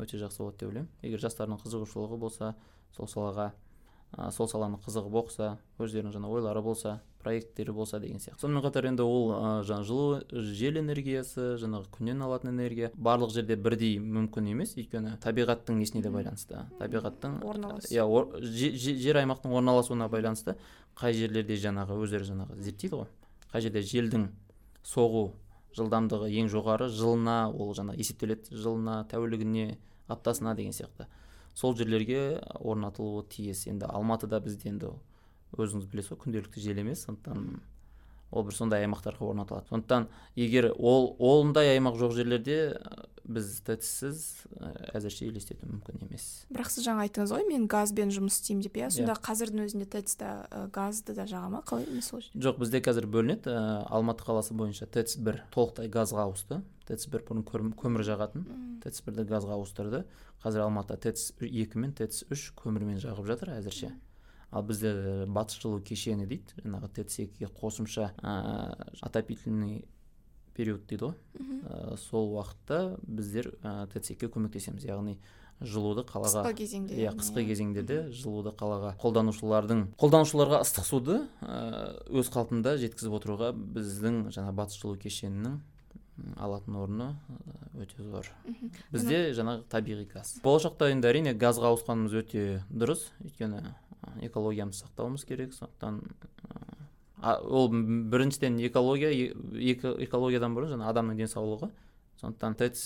өте 0.00 0.18
жақсы 0.20 0.42
болады 0.42 0.58
деп 0.60 0.68
ойлаймын. 0.70 0.90
Егер 1.02 1.22
жастардың 1.24 1.60
қызығушылығы 1.64 2.18
болса 2.18 2.54
сол 2.96 3.08
салаға 3.10 3.50
ә, 4.14 4.30
сол 4.30 4.48
саланы 4.48 4.78
қызығып 4.84 5.16
оқыса 5.24 5.56
өздерінің 5.82 6.14
жаңа 6.14 6.30
ойлары 6.30 6.62
болса 6.62 7.00
проекттері 7.24 7.72
болса 7.72 7.98
деген 8.00 8.20
сияқты. 8.22 8.44
Сонымен 8.44 8.62
қатар 8.64 8.86
енді 8.86 9.02
ол 9.02 9.32
ә, 9.34 9.64
жаңағы 9.66 9.88
жылу 9.88 10.44
жел 10.54 10.78
энергиясы 10.78 11.56
жаңағы 11.62 11.90
күннен 11.96 12.22
алатын 12.22 12.52
энергия 12.52 12.92
барлық 12.94 13.34
жерде 13.34 13.56
бірдей 13.56 13.98
мүмкін 13.98 14.52
емес. 14.52 14.76
Өйткені 14.78 15.16
табиғаттың 15.24 15.80
несіне 15.80 16.04
де 16.04 16.12
байланысты. 16.14 16.66
Табиғаттың 16.78 17.40
иә 17.90 18.06
жер 18.44 19.20
аймақтың 19.24 19.58
орналасуына 19.58 20.08
байланысты 20.12 20.56
қай 20.94 21.16
жерлерде 21.16 21.58
жаңағы 21.58 21.98
өздері 22.04 22.30
жаңағы 22.30 22.60
зерттейді 22.62 23.02
ғой. 23.02 23.12
Қай 23.54 23.62
жерде 23.62 23.84
желдің 23.86 24.24
соғу 24.82 25.28
жылдамдығы 25.78 26.26
ең 26.42 26.48
жоғары 26.50 26.88
жылына 26.90 27.36
ол 27.54 27.70
жаңа 27.78 27.94
есептеледі 27.94 28.58
жылына 28.58 29.04
тәулігіне 29.12 29.76
аптасына 30.10 30.56
деген 30.58 30.74
сияқты. 30.74 31.06
Сол 31.54 31.76
жерлерге 31.78 32.40
орнатылуы 32.58 33.22
тиіс. 33.30 33.68
Енді 33.70 33.86
алматыда 33.86 34.40
бізде 34.42 34.72
енді 34.72 34.90
өзіңіз 35.54 35.86
білесіз 35.86 36.10
ғой 36.16 36.20
күнделікті 36.24 36.64
жел 36.64 36.82
емес 36.82 37.04
сондықтан 37.06 37.60
ол 38.34 38.44
бір 38.44 38.56
сондай 38.58 38.84
аймақтарға 38.84 39.30
орнатылады. 39.30 39.70
Сондықтан 39.70 40.08
егер 40.36 40.72
ол 40.76 41.14
ондай 41.18 41.76
аймақ 41.76 41.98
жоқ 42.00 42.16
жерлерде 42.18 42.58
біз 43.24 43.62
тэцсіз 43.64 44.18
әзірше 44.92 45.24
елестету 45.30 45.64
мүмкін 45.70 46.02
емес. 46.04 46.44
Бірақ 46.52 46.68
сіз 46.74 46.84
жаңа 46.84 47.06
айттыңыз 47.06 47.32
ғой 47.32 47.46
мен 47.48 47.64
газбен 47.70 48.12
жұмыс 48.12 48.36
істеймін 48.36 48.66
деп 48.66 48.76
иә? 48.76 48.90
Сонда 48.92 49.16
қазірдің 49.16 49.64
өзінде 49.64 49.88
тэцта 49.94 50.68
газды 50.74 51.16
да 51.16 51.24
жаға 51.30 51.48
ма? 51.54 51.62
Қалай 51.64 52.02
сол 52.04 52.20
жоқ 52.34 52.60
бізде 52.60 52.82
қазір 52.84 53.08
бөлінеді. 53.08 53.48
Ә, 53.48 53.86
алматы 53.88 54.26
қаласы 54.28 54.52
бойынша 54.52 54.90
тэц 54.92 55.16
бір 55.16 55.40
толықтай 55.54 55.88
газға 55.88 56.28
ауысты. 56.28 56.60
Тэц 56.84 57.08
бір 57.08 57.24
бұрын 57.24 57.72
көмір 57.80 58.04
жағатын. 58.04 58.44
Тэц 58.84 59.00
бірді 59.06 59.24
газға 59.30 59.56
ауыстырды. 59.56 60.04
Қазір 60.44 60.66
алматыда 60.66 61.00
тэц 61.08 61.30
екі 61.40 61.80
мен 61.80 61.96
тэц 61.96 62.26
үш 62.28 62.50
көмірмен 62.60 63.00
жағып 63.00 63.24
жатыр 63.32 63.54
әзірше. 63.56 63.94
Ал 64.54 64.62
бізде 64.62 65.26
батыс 65.26 65.58
жылу 65.58 65.82
кешені 65.82 66.28
дейді. 66.30 66.54
Жаңағы 66.62 66.92
тэц 66.94 67.18
екіге 67.26 67.50
қосымша 67.50 68.12
ә, 68.22 68.90
отопительный 69.02 69.84
период 70.54 70.86
дейді 70.86 71.10
ғой. 71.10 71.16
Ә, 71.66 71.96
сол 71.98 72.30
уақытта 72.36 73.00
біздер 73.02 73.56
ә, 73.62 73.88
тцк 73.90 74.30
көмектесеміз. 74.30 74.86
Яғни 74.86 75.18
жылуды 75.62 76.02
қалаға 76.06 76.42
қысқы 76.44 76.56
кезеңде 76.58 76.96
иә 76.98 77.12
қысқы 77.14 77.44
кезеңдерде 77.46 77.98
жылуды 78.10 78.50
қалаға 78.58 78.96
қолданушылардың 78.98 79.84
қолданушыларға 80.02 80.58
ыстық 80.64 80.88
суды 80.88 81.20
өз 82.10 82.30
қалпында 82.34 82.74
жеткізіп 82.82 83.14
отыруға 83.20 83.52
біздің 83.54 84.34
жаңа 84.34 84.50
батыс 84.58 84.80
жылу 84.82 84.98
кешенінің 84.98 85.60
алатын 86.38 86.76
орны 86.78 87.06
өте 87.78 88.02
зор. 88.02 88.28
Бізде 88.92 89.32
жаңағы 89.34 89.64
табиғи 89.70 90.04
газ. 90.12 90.36
Болашақта 90.44 90.90
енді 90.92 91.08
әрине 91.10 91.32
газға 91.38 91.72
ауысқанымыз 91.72 92.14
өте 92.20 92.44
дұрыс. 92.70 93.08
Өйткені 93.24 93.62
экологиямызды 94.22 94.86
сақтауымыз 94.86 95.24
керек 95.28 95.54
сондықтан 95.54 96.02
ол 97.24 97.70
біріншіден 97.72 98.58
экология 98.68 99.10
екі 99.10 99.94
экологиядан 100.04 100.54
бұрын 100.56 100.74
жаңа 100.74 100.90
адамның 100.92 101.20
денсаулығы. 101.22 101.70
Сондықтан 102.20 102.56
тэц 102.60 102.82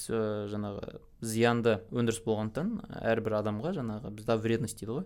жаңағы 0.53 1.01
зиянды 1.21 1.79
өндіріс 1.91 2.23
болғандықтан 2.25 3.01
әрбір 3.03 3.39
адамға 3.43 3.75
жаңағы 3.77 4.13
бізде 4.15 4.37
вредность 4.39 4.81
дейді 4.81 4.99
ғой. 4.99 5.05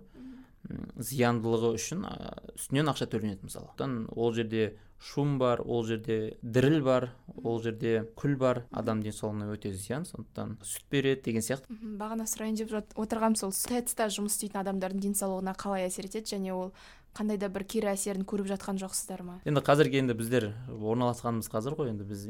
Зияндылығы 0.96 1.74
үшін 1.76 2.06
үстінен 2.54 2.90
ақша 2.92 3.08
төленеді 3.10 3.48
мысалы. 3.48 3.72
Ол 4.14 4.32
жерде 4.32 4.76
шум 5.02 5.38
бар 5.38 5.60
ол 5.64 5.82
жерде 5.84 6.36
діріл 6.42 6.82
бар 6.86 7.08
ол 7.42 7.60
жерде 7.62 8.06
күл 8.16 8.36
бар. 8.38 8.62
Адам 8.70 9.02
денсаулығына 9.02 9.50
өте 9.56 9.72
зиян 9.74 10.06
сондықтан 10.06 10.56
сүт 10.62 10.86
береді 10.90 11.26
деген 11.26 11.42
сияқты. 11.42 11.74
Бағана 11.98 12.28
сұрайын 12.30 12.60
деп 12.60 12.94
отырғаным 12.94 13.34
сол. 13.36 13.50
Тэцта 13.50 14.06
жұмыс 14.14 14.38
істейтін 14.38 14.62
адамдардың 14.62 15.02
денсаулығына 15.08 15.56
қалай 15.58 15.88
әсер 15.88 16.06
етеді 16.06 16.36
және 16.36 16.54
ол 16.54 16.70
қандай 17.18 17.36
да 17.42 17.50
бір 17.50 17.66
кері 17.66 17.90
әсерін 17.96 18.22
көріп 18.22 18.52
жатқан 18.54 18.78
жоқсыздар 18.78 19.26
ма? 19.26 19.40
Енді 19.44 19.60
қазіргі 19.66 20.04
енді 20.04 20.14
біздер 20.16 20.52
орналасқанымыз 20.70 21.50
қазір 21.50 21.76
ғой. 21.76 21.90
Енді 21.92 22.06
біз 22.06 22.24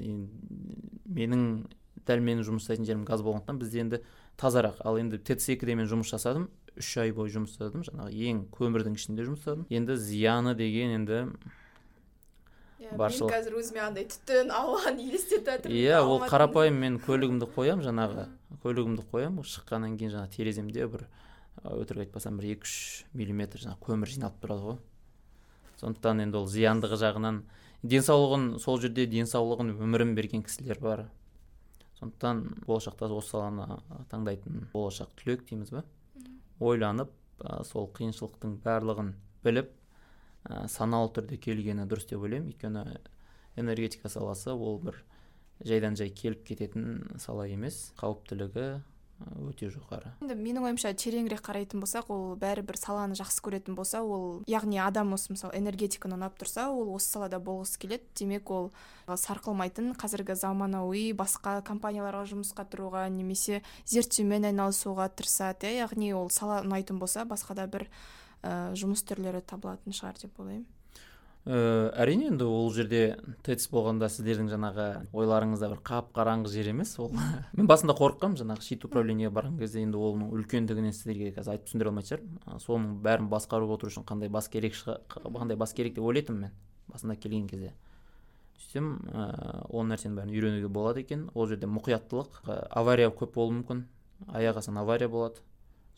менің 1.13 1.45
дәл 2.09 2.25
менің 2.25 2.43
жұмыс 2.49 2.65
жасайтын 2.65 2.89
жерім 2.89 3.05
газ 3.07 3.23
болғандықтан 3.23 3.61
бізде 3.61 3.85
енді 3.85 4.01
тазарақ. 4.41 4.81
Ал 4.83 4.99
енді 4.99 5.21
тэц 5.23 5.45
екіде 5.53 5.77
мен 5.79 5.87
жұмыс 5.87 6.11
жасадым. 6.11 6.49
Үш 6.79 6.93
ай 7.03 7.13
бойы 7.17 7.33
жұмыс 7.35 7.57
жасадым 7.57 7.85
жаңағы 7.89 8.29
ең 8.31 8.45
көмірдің 8.55 8.97
ішінде 8.99 9.27
жұмыс 9.27 9.45
жасадым 9.45 9.67
енді 9.69 9.97
зияны 10.01 10.55
деген 10.59 10.97
енді 11.01 11.25
иә 12.83 12.97
мен 12.99 13.33
қазір 13.33 13.59
өзіме 13.61 13.83
андай 13.85 14.07
түтін 14.11 14.51
ауаны 14.53 15.05
елестетіп 15.09 15.51
жатырмын 15.51 15.79
иә 15.79 16.01
ол 16.03 16.25
қарапайым 16.27 16.81
мен 16.83 16.99
көлігімді 17.07 17.49
қоямын 17.55 17.85
жаңағы 17.87 18.27
көлігімді 18.63 19.05
қоямын. 19.11 19.47
Шыққаннан 19.47 19.97
кейін 19.99 20.13
жаңағы 20.15 20.33
тереземде 20.37 20.87
бір 20.91 21.07
өтірік 21.63 22.07
айтпасам 22.07 22.39
бір 22.39 22.53
екі 22.55 22.69
үш 22.69 22.75
миллиметр 23.15 23.63
жаңағы 23.63 23.87
көмір 23.87 24.13
жиналып 24.13 24.39
тұрады 24.43 24.67
ғой. 24.67 24.79
Сондықтан 25.81 26.23
енді 26.27 26.39
ол 26.39 26.47
зияндығы 26.51 26.99
жағынан 27.01 27.43
денсаулығын 27.83 28.47
сол 28.63 28.79
жерде 28.83 29.07
денсаулығын 29.11 29.75
өмірін 29.75 30.15
берген 30.19 30.45
кісілер 30.47 30.81
бар. 30.83 31.07
Сондықтан 31.99 32.45
болашақта 32.67 33.11
осы 33.11 33.35
саланы 33.35 33.81
таңдайтын 34.11 34.69
болашақ 34.73 35.11
түлек 35.23 35.47
дейміз 35.49 35.75
ба? 35.75 35.85
Ойланып 36.63 37.13
ә, 37.43 37.63
сол 37.67 37.89
қиыншылықтың 37.97 38.59
барлығын 38.65 39.13
біліп 39.45 39.73
ә, 40.49 40.67
саналы 40.69 41.13
түрде 41.17 41.39
келгені 41.43 41.87
дұрыс 41.91 42.09
деп 42.11 42.23
ойлаймын. 42.23 42.53
Өйткені 42.53 42.85
энергетика 43.61 44.09
саласы 44.13 44.53
ол 44.53 44.79
бір 44.83 45.03
жайдан 45.65 45.97
жай 45.99 46.11
келіп 46.11 46.45
кететін 46.49 47.19
сала 47.23 47.47
емес. 47.51 47.93
Қауіптілігі 48.01 48.69
өте 49.49 49.69
жоғары. 49.73 50.13
Енді 50.23 50.37
менің 50.39 50.67
ойымша 50.69 50.93
тереңірек 50.99 51.43
қарайтын 51.47 51.83
болсақ 51.83 52.11
ол 52.13 52.25
бәрібір 52.41 52.79
саланы 52.81 53.17
жақсы 53.19 53.43
көретін 53.45 53.77
болса 53.79 54.03
ол 54.03 54.43
яғни 54.51 54.81
адам 54.83 55.15
осы 55.17 55.33
мысалы 55.35 55.57
энергетиканы 55.59 56.19
ұнап 56.19 56.37
тұрса 56.41 56.69
ол 56.73 56.95
осы 56.97 57.11
салада 57.15 57.41
болғысы 57.43 57.81
келеді. 57.83 58.09
Демек 58.19 58.51
ол 58.51 58.71
сарқылмайтын 59.07 59.93
қазіргі 59.99 60.37
заманауи 60.39 61.11
басқа 61.17 61.61
компанияларға 61.67 62.27
жұмысқа 62.33 62.67
тұруға 62.73 63.07
немесе 63.13 63.63
зерттеумен 63.87 64.51
айналысуға 64.53 65.09
тырысады 65.17 65.73
иә 65.73 65.87
яғни 65.87 66.13
ол 66.17 66.31
сала 66.31 66.63
ұнайтын 66.67 67.01
болса 67.03 67.27
басқа 67.29 67.57
да 67.59 67.67
бір 67.67 67.89
ә, 68.43 68.73
жұмыс 68.79 69.05
түрлері 69.07 69.43
табылатын 69.47 69.95
шығар 69.97 70.23
деп 70.23 70.41
ойлаймын. 70.41 70.67
Ә, 71.47 71.91
әрине 71.99 72.29
енді 72.31 72.47
ол 72.47 72.71
жерде 72.75 73.17
тэц 73.47 73.67
болғанда 73.73 74.09
сіздердің 74.13 74.51
жаңағы 74.53 74.87
ойларыңызда 75.11 75.71
бір 75.73 75.81
қап 75.87 76.13
қараңғы 76.17 76.53
жер 76.53 76.71
емес 76.71 76.95
ол. 77.03 77.11
Мен 77.59 77.71
басында 77.71 77.97
қорыққанмын 77.99 78.39
жаңағы 78.43 78.67
щит 78.67 78.87
управлениеге 78.87 79.33
барған 79.35 79.59
кезде 79.59 79.83
енді 79.83 79.99
оның 79.99 80.31
үлкендігінен 80.39 80.95
сіздерге 80.95 81.33
қазір 81.37 81.57
айтып 81.57 81.71
түсіндіре 81.71 81.93
алмайтын 81.93 82.11
шығармын 82.13 82.63
соның 82.67 82.99
бәрін 83.07 83.31
басқарып 83.33 83.75
отыру 83.77 83.91
үшін 83.91 84.07
қандай 84.07 84.31
бас 84.31 84.49
керек 84.53 84.79
қандай 85.11 85.59
бас 85.59 85.75
керек 85.75 85.97
деп 85.99 86.07
ойлайтынмын 86.07 86.47
мен 86.47 86.55
басында 86.93 87.17
келген 87.17 87.49
кезде. 87.51 87.73
Сөйтсем 88.63 88.93
ә, 89.11 89.27
ол 89.69 89.87
нәрсенің 89.89 90.21
бәрін 90.21 90.37
үйренуге 90.37 90.69
болады 90.71 91.03
екен. 91.03 91.27
Ол 91.35 91.49
жерде 91.51 91.67
мұқияттылық 91.67 92.45
авария 92.71 93.11
көп 93.11 93.35
болуы 93.35 93.59
мүмкін. 93.59 93.87
Аяқ 94.31 94.63
астынан 94.63 94.85
авария 94.85 95.09
болады. 95.11 95.43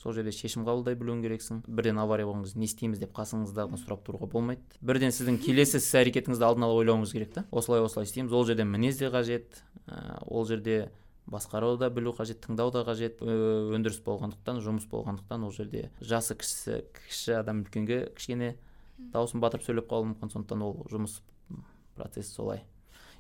Сол 0.02 0.12
жерде 0.12 0.32
шешім 0.34 0.64
қабылдай 0.66 0.96
білуің 0.98 1.22
керексің. 1.24 1.62
Бірден 1.66 1.98
авария 2.02 2.26
болған 2.28 2.42
кезде 2.44 2.60
не 2.60 2.68
істейміз 2.68 3.00
деп 3.00 3.14
қасыңыздағыдан 3.16 3.80
сұрап 3.80 4.02
тұруға 4.06 4.28
болмайды. 4.32 4.62
Бірден 4.84 5.14
сіздің 5.14 5.38
келесі 5.44 5.78
іс 5.80 5.88
әрекетіңізді 6.00 6.44
алдын 6.44 6.66
ала 6.66 6.76
ойлауыңыз 6.80 7.14
керек 7.14 7.32
та. 7.32 7.44
Осылай 7.50 7.84
осылай 7.84 8.08
істейміз. 8.08 8.32
Ол 8.32 8.44
жерде 8.44 8.66
мінез 8.68 8.98
де 8.98 9.08
қажет. 9.14 9.62
Ә, 9.86 10.18
ол 10.26 10.44
жерде 10.44 10.90
басқару 11.30 11.78
да 11.78 11.88
білу 11.88 12.12
қажет 12.12 12.42
тыңдау 12.44 12.72
да 12.74 12.84
қажет. 12.84 13.22
Өндіріс 13.22 14.02
болғандықтан 14.04 14.60
жұмыс 14.60 14.88
болғандықтан 14.90 15.46
ол 15.46 15.54
жерде 15.56 15.88
жасы 16.00 16.36
кішісі 16.36 16.82
кіші 17.06 17.38
адам 17.40 17.64
үлкенге 17.64 18.10
кішкене 18.18 18.56
дауысын 18.98 19.40
батырып 19.40 19.64
сөйлеп 19.64 19.88
қалуы 19.88 20.12
мүмкін. 20.12 20.34
Сондықтан 20.36 20.68
ол 20.68 20.84
жұмыс 20.92 21.20
процесі 21.96 22.28
солай. 22.28 22.64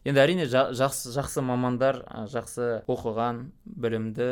Енді 0.04 0.20
әрине 0.20 0.44
жақсы, 0.48 1.12
жақсы 1.14 1.42
мамандар 1.44 2.02
жақсы 2.32 2.84
оқыған 2.90 3.46
білімді 3.64 4.28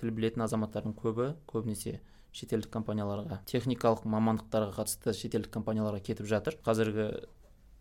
тіл 0.00 0.10
білетін 0.10 0.44
азаматтардың 0.48 0.96
көбі 0.98 1.28
көбінесе 1.50 2.00
шетелдік 2.34 2.72
компанияларға 2.74 3.38
техникалық 3.46 4.02
мамандықтарға 4.10 4.74
қатысты 4.80 5.14
шетелдік 5.14 5.52
компанияларға 5.54 6.02
кетіп 6.02 6.26
жатыр. 6.26 6.58
Қазіргі 6.66 7.08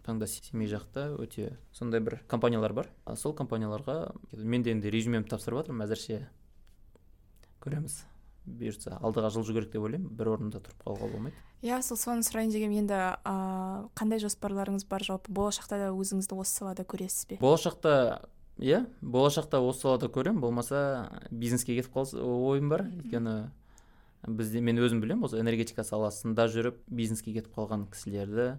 таңда 0.05 0.27
семей 0.29 0.69
жақта 0.69 1.09
өте 1.17 1.55
сондай 1.73 2.03
бір 2.05 2.19
компаниялар 2.29 2.73
бар. 2.77 2.89
Сол 3.17 3.33
компанияларға 3.33 4.13
мен 4.37 4.61
де 4.61 4.75
енді 4.75 4.93
резюмемді 4.93 5.33
тапсырып 5.33 5.63
жатырмын 5.63 5.87
әзірше 5.87 6.27
көреміз. 7.65 8.03
Бұйыртса 8.47 8.97
алдыға 8.99 9.29
жылжу 9.34 9.53
керек 9.56 9.71
деп 9.71 9.86
ойлаймын. 9.86 10.10
Бір 10.13 10.34
орында 10.34 10.60
тұрып 10.63 10.84
қалуға 10.84 11.10
болмайды. 11.13 11.36
Иә 11.63 11.79
сол 11.86 11.97
соны 11.97 12.25
сұрайын 12.27 12.51
дегенмін 12.51 12.84
енді 12.84 12.99
ә, 13.23 13.36
қандай 13.95 14.19
жоспарларыңыз 14.23 14.86
бар? 14.89 15.03
Жалпы 15.06 15.32
болашақта 15.32 15.79
да 15.79 15.91
өзіңізді 15.95 16.38
осы 16.39 16.60
салада 16.60 16.84
көресіз 16.84 17.27
бе? 17.29 17.38
Болашақта 17.41 18.25
иә 18.60 18.84
болашақта 19.01 19.62
осы 19.63 19.86
салада 19.86 20.12
көремін. 20.12 20.41
Болмаса 20.43 21.10
бизнеске 21.32 21.77
кетіп 21.77 21.95
қалса 21.95 22.19
ойым 22.19 22.67
бар. 22.69 22.88
Өйткені 22.99 23.51
бізде 24.27 24.62
мен 24.63 24.79
өзім 24.79 25.01
білемін 25.03 25.27
осы 25.27 25.39
энергетика 25.39 25.84
саласында 25.88 26.49
жүріп 26.51 26.84
бизнеске 26.88 27.34
кетіп 27.36 27.56
қалған 27.56 27.88
кісілерді 27.91 28.53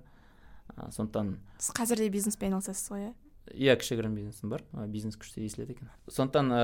ә, 0.76 0.90
сондықтан 0.92 1.36
сіз 1.58 1.76
қазір 1.76 2.02
де 2.04 2.08
бизнеспен 2.12 2.52
айналысасыз 2.52 2.90
ғой 2.92 3.06
иә? 3.06 3.12
Иә 3.52 3.76
кішігірім 3.76 4.14
бизнесім 4.16 4.52
бар. 4.52 4.62
Бизнес 4.88 5.16
күшті 5.20 5.44
естіледі 5.44 5.74
екен. 5.76 5.90
Сондықтан 6.08 6.52
ә, 6.52 6.62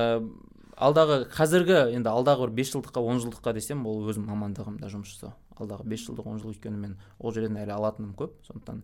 алдағы 0.81 1.17
қазіргі 1.31 1.77
енді 1.95 2.09
алдағы 2.09 2.47
бір 2.47 2.55
бес 2.61 2.71
жылдыққа 2.73 3.03
он 3.05 3.21
жылдыққа 3.21 3.53
десем 3.57 3.85
ол 3.89 4.01
өзім 4.09 4.25
мамандығымда 4.31 4.89
жұмыс 4.91 5.13
жасау. 5.13 5.35
Алдағы 5.55 5.85
бес 5.87 6.05
жылдық 6.07 6.27
он 6.31 6.41
жыл 6.41 6.53
өйткені 6.55 6.81
мен 6.81 6.97
ол 7.19 7.33
жерден 7.35 7.59
әлі 7.61 7.75
алатыным 7.75 8.15
көп. 8.17 8.33
Сондықтан 8.47 8.81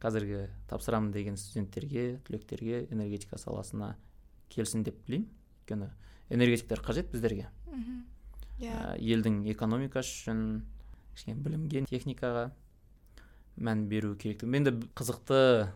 қазіргі 0.00 0.46
тапсырамын 0.70 1.12
деген 1.12 1.36
студенттерге 1.36 2.20
түлектерге 2.26 2.86
энергетика 2.90 3.38
саласына 3.38 3.94
келсін 4.52 4.84
деп 4.84 4.98
тілеймін 5.06 5.28
өйткені 5.64 5.90
энергетиктер 6.30 6.80
қажет 6.84 7.10
біздерге. 7.12 7.48
Иә. 8.60 8.94
елдің 9.02 9.42
экономикасы 9.50 10.12
үшін 10.14 10.62
кішкене 11.14 11.40
білімге 11.42 11.84
техникаға 11.90 12.52
мән 13.58 13.88
беру 13.90 14.14
керек 14.14 14.44
енді 14.46 14.76
қызықты 14.94 15.68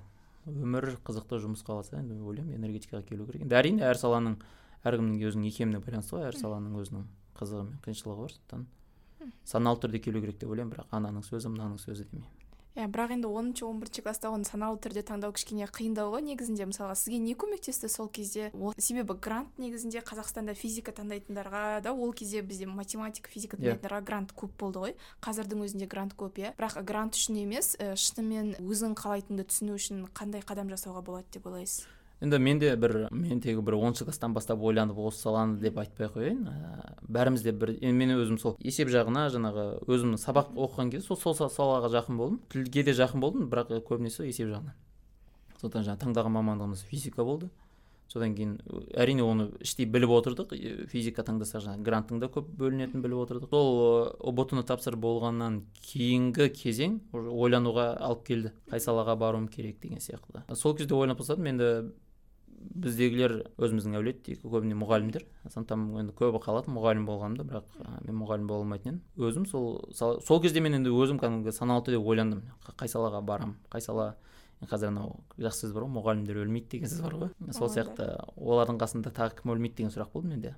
өмір 0.47 0.95
қызықты 1.05 1.41
жұмыс 1.43 1.65
қаласа 1.67 1.99
енді 1.99 2.21
ойлаймын 2.23 2.55
энергетикаға 2.55 3.03
келу 3.09 3.27
керек. 3.27 3.43
Енді 3.43 3.59
әрине 3.59 3.85
әр 3.89 3.99
саланың 3.99 4.39
әркімнің 4.85 5.23
өзінің 5.29 5.49
икеміне 5.51 5.83
байланысты 5.85 6.17
ғой 6.17 6.29
әр 6.29 6.39
саланың 6.39 6.79
өзінің 6.83 7.07
қызығы 7.39 7.69
мен 7.69 7.79
қиыншылығы 7.87 8.25
бар 8.25 8.35
сондықтан. 8.35 8.67
Саналы 9.45 9.83
түрде 9.83 10.03
келу 10.03 10.21
керек 10.23 10.39
деп 10.39 10.53
ойлаймын 10.53 10.75
бірақ 10.77 10.93
ананың 10.95 11.27
сөзі 11.27 11.51
мынаның 11.55 11.81
сөзі 11.83 12.07
демей 12.13 12.29
иә 12.79 12.87
бірақ 12.87 13.13
енді 13.17 13.29
оныншы 13.35 13.65
он 13.67 13.81
бірінші 13.83 14.03
класста 14.07 14.31
оны 14.31 14.47
саналы 14.47 14.79
түрде 14.79 15.03
таңдау 15.03 15.33
кішкене 15.35 15.67
қиындау 15.67 16.13
ғой 16.13 16.23
негізінде. 16.23 16.69
Мысалға 16.71 16.95
сізге 16.95 17.19
не 17.19 17.35
көмектесті 17.35 17.91
сол 17.91 18.07
кезде? 18.07 18.53
Себебі 18.79 19.17
грант 19.19 19.59
негізінде 19.59 20.05
қазақстанда 20.07 20.55
физика 20.55 20.95
таңдайтындарға 20.95 21.83
да 21.83 21.93
ол 21.93 22.13
кезде 22.13 22.43
бізде 22.43 22.71
математика 22.71 23.31
физика 23.31 23.57
иә. 23.57 23.75
таңдайтындарға 23.83 24.01
грант 24.07 24.35
көп 24.39 24.55
болды 24.63 24.85
ғой. 24.85 24.97
Қазірдің 25.21 25.67
өзінде 25.67 25.91
грант 25.91 26.15
көп 26.15 26.39
иә. 26.39 26.55
Бірақ 26.55 26.79
грант 26.87 27.19
үшін 27.19 27.43
емес 27.43 27.75
шынымен 27.75 28.55
өзің 28.63 28.95
қалайтынды 28.95 29.49
түсіну 29.51 29.75
үшін 29.75 30.07
қандай 30.15 30.47
қадам 30.47 30.71
жасауға 30.71 31.03
болады 31.03 31.27
деп 31.35 31.51
ойлайсыз? 31.51 31.89
Енді 32.21 32.39
менде 32.39 32.75
бір 32.77 33.09
мен 33.13 33.41
тегі 33.41 33.63
бір 33.63 33.79
оныншы 33.79 34.05
класстан 34.09 34.35
бастап 34.35 34.63
ойланып 34.63 34.99
осы 34.99 35.23
саланы 35.23 35.61
деп 35.63 35.79
айтпай 35.79 36.09
ақ 36.09 36.17
қояйын. 36.17 36.43
Ә, 36.49 36.97
бәріміз 37.07 37.45
де 37.47 37.53
бір 37.53 37.77
енді 37.77 37.95
мен 37.95 38.17
өзім 38.19 38.41
сол 38.43 38.57
есеп 38.59 38.91
жағына 38.91 39.29
жаңағы 39.35 39.69
өзім 39.87 40.17
сабақ 40.19 40.51
оқыған 40.57 40.91
кезде 40.91 41.07
сол, 41.07 41.17
сол 41.17 41.49
салаға 41.49 41.93
жақын 41.95 42.19
болдым. 42.19 42.41
тілге 42.51 42.83
де 42.83 42.93
жақын 42.93 43.21
болдым 43.21 43.49
бірақ 43.49 43.79
көбінесе 43.87 44.27
есеп 44.27 44.51
жағынан 44.51 44.75
сондықтан 45.59 45.87
жаңағы 45.87 46.03
таңдаған 46.05 46.35
мамандығымыз 46.39 46.85
физика 46.87 47.25
болды. 47.25 47.51
Содан 48.09 48.33
кейін 48.33 48.55
әрине 48.97 49.21
оны 49.21 49.51
іштей 49.61 49.85
біліп 49.85 50.15
отырдық. 50.17 50.55
Физика 50.89 51.25
таңдасақ 51.27 51.65
жаңағы 51.67 51.85
гранттың 51.85 52.23
да 52.23 52.31
көп 52.33 52.47
бөлінетінін 52.57 53.03
біліп 53.05 53.21
отырдық. 53.27 53.51
Сол 53.53 54.15
ұбт 54.31 54.55
ны 54.57 54.65
тапсырып 54.65 55.03
болғаннан 55.03 55.59
кейінгі 55.91 56.49
кезең 56.57 57.01
ойлануға 57.13 57.91
алып 58.01 58.25
келді. 58.31 58.55
Қай 58.71 58.81
салаға 58.81 59.19
баруым 59.21 59.49
керек 59.53 59.83
деген 59.83 60.01
сияқты. 60.01 60.41
Сол 60.57 60.77
кезде 60.79 60.97
ойланып 60.97 61.21
бастадым 61.21 61.51
енді 61.53 61.69
біздегілер 62.59 63.35
өзіміздің 63.59 63.97
әулет 63.99 64.23
дейік 64.27 64.45
көбіне 64.45 64.77
мұғалімдер. 64.79 65.25
Сондықтан 65.53 65.85
енді 66.03 66.15
көбі 66.19 66.41
қалады 66.43 66.73
мұғалім 66.75 67.05
болғанымды 67.09 67.47
бірақ 67.49 67.67
мен 68.07 68.19
мұғалім 68.21 68.47
бола 68.51 68.65
алмайтын 68.65 68.99
едім. 68.99 69.03
Өзім 69.17 69.47
сол 69.49 69.81
сол 69.95 70.43
кезде 70.43 70.63
мен 70.65 70.79
енді 70.79 70.91
өзім 70.91 71.21
кәдімгі 71.23 71.55
саналы 71.55 71.87
түрде 71.87 72.01
ойландым. 72.03 72.43
Қай 72.79 72.91
салаға 72.91 73.23
барам 73.23 73.57
қай 73.73 73.83
сала 73.85 74.17
қазір 74.59 74.91
анау 74.91 75.21
жақсы 75.39 75.69
сөз 75.69 75.75
бар 75.75 75.87
ғой 75.87 75.93
мұғалімдер 75.99 76.41
өлмейді 76.43 76.73
деген 76.73 76.91
сөз 76.91 77.03
бар 77.07 77.15
ғой. 77.21 77.53
Сол 77.55 77.71
сияқты 77.71 78.09
олардың 78.35 78.81
қасында 78.83 79.13
тағы 79.15 79.39
кім 79.39 79.55
өлмейді 79.55 79.83
деген 79.83 79.95
сұрақ 79.95 80.11
болды 80.15 80.33
менде. 80.33 80.57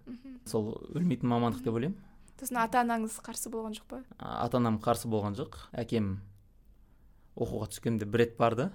Сол 0.48 0.72
өлмейтін 0.94 1.28
мамандық 1.28 1.66
деп 1.66 1.76
ойлаймын. 1.76 1.98
Сосын 2.40 2.62
ата 2.62 2.80
анаңыз 2.80 3.18
қарсы 3.20 3.52
болған 3.52 3.76
жоқ 3.76 3.90
па? 3.90 3.98
Ата 4.16 4.56
анам 4.56 4.78
қарсы 4.80 5.10
болған 5.12 5.36
жоқ. 5.36 5.58
Әкем 5.76 6.14
оқуға 7.36 7.68
түскенде 7.74 8.08
бір 8.08 8.24
рет 8.24 8.38
барды. 8.40 8.70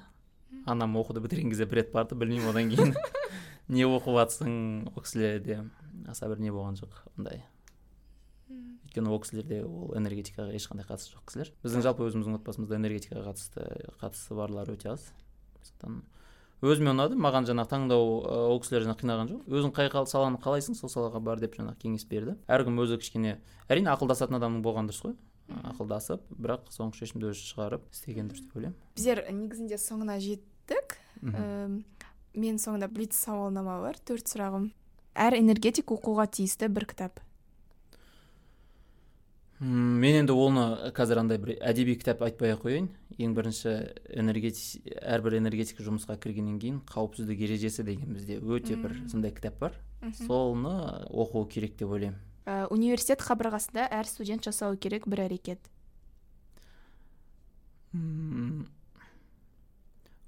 Анам 0.65 0.96
оқуды 0.98 1.22
бітірген 1.24 1.52
кезде 1.52 1.65
бір 1.65 1.84
рет 1.84 1.91
барды 1.94 2.15
білмеймін 2.15 2.50
одан 2.50 2.72
кейін. 2.72 2.96
Не 3.68 3.88
оқып 3.89 4.13
жатсың 4.20 4.56
ол 4.91 5.02
кісілерде 5.02 5.63
аса 6.08 6.28
бір 6.30 6.39
не 6.39 6.52
болған 6.54 6.76
жоқ 6.78 7.00
ондай. 7.18 7.41
Өйткені 8.50 9.10
ол 9.10 9.22
кісілерде 9.24 9.63
ол 9.65 9.96
энергетикаға 9.98 10.54
ешқандай 10.54 10.86
қатысы 10.86 11.15
жоқ 11.15 11.26
кісілер. 11.32 11.50
Біздің 11.65 11.86
жалпы 11.88 12.06
өзіміздің 12.06 12.38
отбасымызда 12.38 12.78
энергетикаға 12.78 13.32
қатысты 13.32 13.65
қатысы 14.04 14.38
барлар 14.38 14.70
өте 14.70 14.91
аз. 14.94 15.08
Сондықтан 15.65 16.04
өзіме 16.62 16.94
ұнады 16.94 17.18
маған 17.18 17.50
жаңағы 17.50 17.72
таңдау 17.74 18.13
ол 18.54 18.62
кісілер 18.62 18.86
жаңағы 18.86 19.02
қинаған 19.02 19.32
жоқ. 19.34 19.50
Өзің 19.50 19.74
қай 19.74 19.89
саланы 20.13 20.38
қалайсың 20.46 20.78
сол 20.78 20.94
салаға 20.94 21.24
бар 21.26 21.41
деп 21.41 21.58
жаңағы 21.58 21.82
кеңес 21.82 22.06
берді. 22.06 22.38
Әркім 22.46 22.78
өзі 22.86 23.02
кішкене 23.02 23.39
әрине 23.68 23.89
ақылдасатын 23.98 24.38
адамның 24.38 24.62
болған 24.62 24.89
дұрыс 24.89 25.02
қой. 25.04 25.18
Ақылдасып 25.50 26.24
бірақ 26.42 26.72
соңғы 26.74 27.02
шешімді 27.02 27.30
өзі 27.32 27.44
шығарып 27.52 27.86
істеген 27.94 28.32
дұрыс 28.32 28.46
деп 28.48 28.56
ойлаймын. 28.58 28.80
Біздер 28.98 29.22
негізінде 29.30 29.78
соңына 29.82 30.18
жеттік. 30.24 30.98
Эм, 31.22 31.84
мен 32.34 32.58
соңында 32.62 32.90
блиц 32.92 33.14
сауалнама 33.14 33.78
бар 33.84 34.00
төрт 34.06 34.28
сұрағым. 34.32 34.72
Әр 35.16 35.38
энергетик 35.38 35.94
оқуға 35.94 36.26
тиісті 36.28 36.68
бір 36.74 36.88
кітап. 36.90 37.22
М, 39.62 40.02
мен 40.02 40.18
енді 40.26 40.34
оны 40.36 40.66
қазір 40.98 41.22
андай 41.22 41.38
бір 41.40 41.56
әдеби 41.62 41.96
кітап 41.96 42.26
айтпай 42.26 42.52
ақ 42.58 42.66
қояйын. 42.66 42.90
Ең 43.16 43.36
бірінші 43.38 43.72
энергетик 44.12 44.90
әрбір 45.00 45.38
энергетик 45.40 45.80
жұмысқа 45.80 46.18
кіргеннен 46.20 46.58
кейін 46.60 46.82
қауіпсіздік 46.90 47.40
ережесі 47.48 47.86
деген 47.88 48.18
бізде 48.18 48.42
өте 48.42 48.76
бір 48.76 48.98
сондай 49.08 49.32
кітап 49.32 49.62
бар. 49.62 49.78
Соны 50.26 50.74
оқу 51.08 51.46
керек 51.48 51.78
деп 51.80 51.94
ойлаймын. 51.96 52.20
Ә, 52.46 52.68
университет 52.70 53.24
қабырғасында 53.26 53.88
әр 53.90 54.06
студент 54.06 54.46
жасауы 54.46 54.78
керек 54.78 55.08
бір 55.10 55.26
әрекет. 55.26 55.72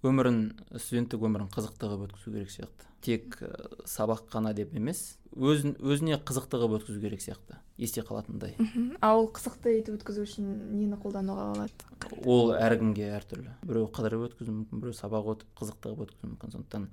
Өмірін 0.07 0.39
студенттік 0.77 1.21
өмірін 1.27 1.49
қызықты 1.53 1.85
қылып 1.85 2.07
өткізу 2.07 2.33
керек 2.33 2.51
сияқты. 2.53 2.89
Тек 3.05 3.37
ә, 3.45 3.53
сабақ 3.85 4.25
қана 4.31 4.53
деп 4.57 4.73
емес 4.73 5.17
өзін 5.37 5.75
өзіне 5.77 6.17
қызықты 6.17 6.57
қылып 6.57 6.79
өткізу 6.79 7.01
керек 7.03 7.21
сияқты 7.21 7.59
есте 7.77 8.01
қалатындай. 8.01 8.55
Мхм 8.57 8.97
а 9.01 9.13
ол 9.17 9.29
қызықты 9.29 9.75
етіп 9.77 9.99
өткізу 9.99 10.25
үшін 10.25 10.47
нені 10.73 10.97
қолдануға 11.01 11.51
болады? 11.53 12.21
Ол 12.25 12.55
әркімге 12.57 13.11
әртүрлі. 13.19 13.53
Біреу 13.67 13.91
қыдырып 13.93 14.25
өткізуі 14.31 14.55
мүмкін 14.63 14.81
біреу 14.81 14.97
сабақ 14.97 15.33
өтіп 15.35 15.53
қызықты 15.61 15.91
қылып 15.91 16.07
өткізуі 16.07 16.31
мүмкін. 16.31 16.55
Сондықтан 16.55 16.89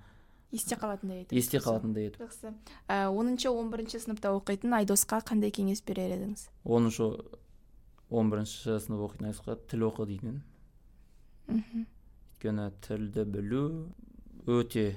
есте 0.54 0.78
қалатындай 0.78 1.24
етіп 1.24 1.36
есте 1.38 1.60
қалатындай 1.60 2.08
етіп 2.08 2.24
жақсы. 2.24 2.54
Ә, 2.88 3.10
оныншы 3.10 3.50
он 3.50 3.70
бірінші 3.74 4.00
сыныпта 4.04 4.32
оқитын 4.38 4.78
айдосқа 4.78 5.20
қандай 5.26 5.50
кеңес 5.54 5.82
берер 5.84 6.14
едіңіз? 6.14 6.48
Оныншы 6.64 7.10
он 8.10 8.30
бірінші 8.30 8.78
сынып 8.86 9.08
оқитын 9.08 9.30
айдосқа 9.30 9.58
тіл 9.70 9.88
оқы 9.90 10.06
дейтін. 10.08 10.38
Едім 10.38 10.54
мхм. 11.48 11.86
Өйткені 12.44 12.70
тілді 12.84 13.24
білу 13.24 13.62
өте 14.46 14.94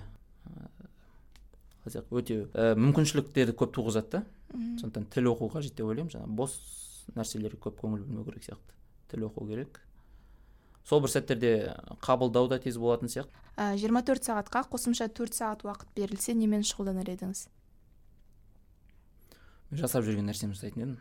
қалай 1.88 1.88
айтсақ, 1.88 2.10
өте 2.12 2.40
ә, 2.52 2.76
мүмкіншіліктерді 2.76 3.56
көп 3.56 3.74
туғызады 3.78 4.12
да. 4.12 4.24
Сондықтан 4.52 5.08
тіл 5.14 5.32
оқу 5.32 5.50
қажет 5.54 5.76
деп 5.78 5.88
ойлаймын. 5.88 6.12
Жаңағы 6.12 6.36
бос 6.36 6.58
нәрселерге 7.16 7.60
көп 7.64 7.80
көңіл 7.80 8.04
бөлмеу 8.04 8.26
керек 8.28 8.44
сияқты. 8.48 8.76
Тіл 9.12 9.28
оқу 9.30 9.48
керек. 9.48 9.80
Сол 10.88 11.02
бір 11.04 11.12
сәттерде 11.12 11.52
қабылдау 12.06 12.48
да 12.48 12.60
тез 12.64 12.78
болатын 12.80 13.12
сияқты. 13.12 13.32
Ә, 13.58 13.74
24 13.76 14.24
сағатқа 14.24 14.64
қосымша 14.72 15.10
4 15.12 15.36
сағат 15.36 15.66
уақыт 15.68 15.90
берілсе 15.98 16.34
немен 16.38 16.64
шұғылданар 16.64 17.10
едіңіз? 17.16 17.48
Мен 19.72 19.82
жасап 19.82 20.06
жүрген 20.08 20.30
нәрсемді 20.30 20.56
жасайтын 20.56 20.84
едім. 20.86 20.98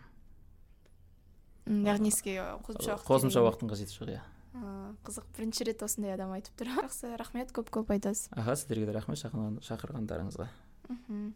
Яғни 1.87 2.11
іске 2.11 2.39
қосымша 2.67 2.97
уақыт 2.97 3.07
қосымша 3.11 3.43
уақытың 3.47 3.71
қажеті 3.71 3.95
жоқ 3.99 4.11
иә. 4.17 4.23
Қызық 5.07 5.25
бірінші 5.37 5.67
рет 5.69 5.83
осындай 5.85 6.15
адам 6.15 6.31
айтып 6.33 6.55
тұр 6.59 6.71
жақсы 6.81 7.11
рахмет 7.21 7.51
көп 7.55 7.69
көп 7.75 7.91
айтасыз. 7.93 8.31
Аха 8.33 8.55
сіздерге 8.57 8.87
де 8.87 8.95
рахмет 8.97 9.19
шақырған- 9.21 9.61
шақырғандарыңызға. 9.67 10.47
Мхм. 10.89 11.35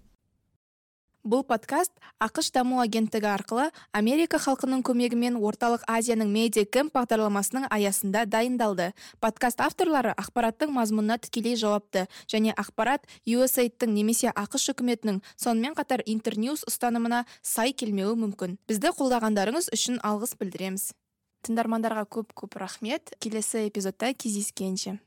Бұл 1.24 1.42
подкаст 1.44 1.92
ақш 2.22 2.48
даму 2.54 2.78
агенттігі 2.80 3.28
арқылы 3.28 3.66
америка 3.92 4.38
халқының 4.40 4.80
көмегімен 4.86 5.36
орталық 5.36 5.82
азияның 5.90 6.30
медиа 6.32 6.64
кэмп 6.64 6.94
бағдарламасының 6.96 7.66
аясында 7.68 8.24
дайындалды. 8.24 8.90
Подкаст 9.20 9.60
авторлары 9.60 10.14
ақпараттың 10.16 10.72
мазмұнына 10.72 11.18
тікелей 11.20 11.58
жауапты 11.60 12.06
және 12.30 12.54
ақпарат 12.56 13.04
USAID-тің 13.28 13.92
немесе 13.92 14.32
ақш 14.32 14.70
үкіметінің 14.72 15.20
сонымен 15.36 15.76
қатар 15.76 16.04
интерньюз 16.06 16.64
ұстанымына 16.70 17.26
сай 17.42 17.76
келмеуі 17.76 18.16
мүмкін. 18.24 18.56
Бізді 18.70 18.94
қолдағандарыңыз 18.96 19.70
үшін 19.76 20.00
алғыс 20.00 20.36
білдіреміз. 20.40 20.90
Тыңдармандарға 21.44 22.08
көп 22.08 22.32
көп 22.36 22.56
рахмет. 22.60 23.12
Келесі 23.20 23.66
эпизодта 23.68 24.14
кездескенше. 24.14 24.98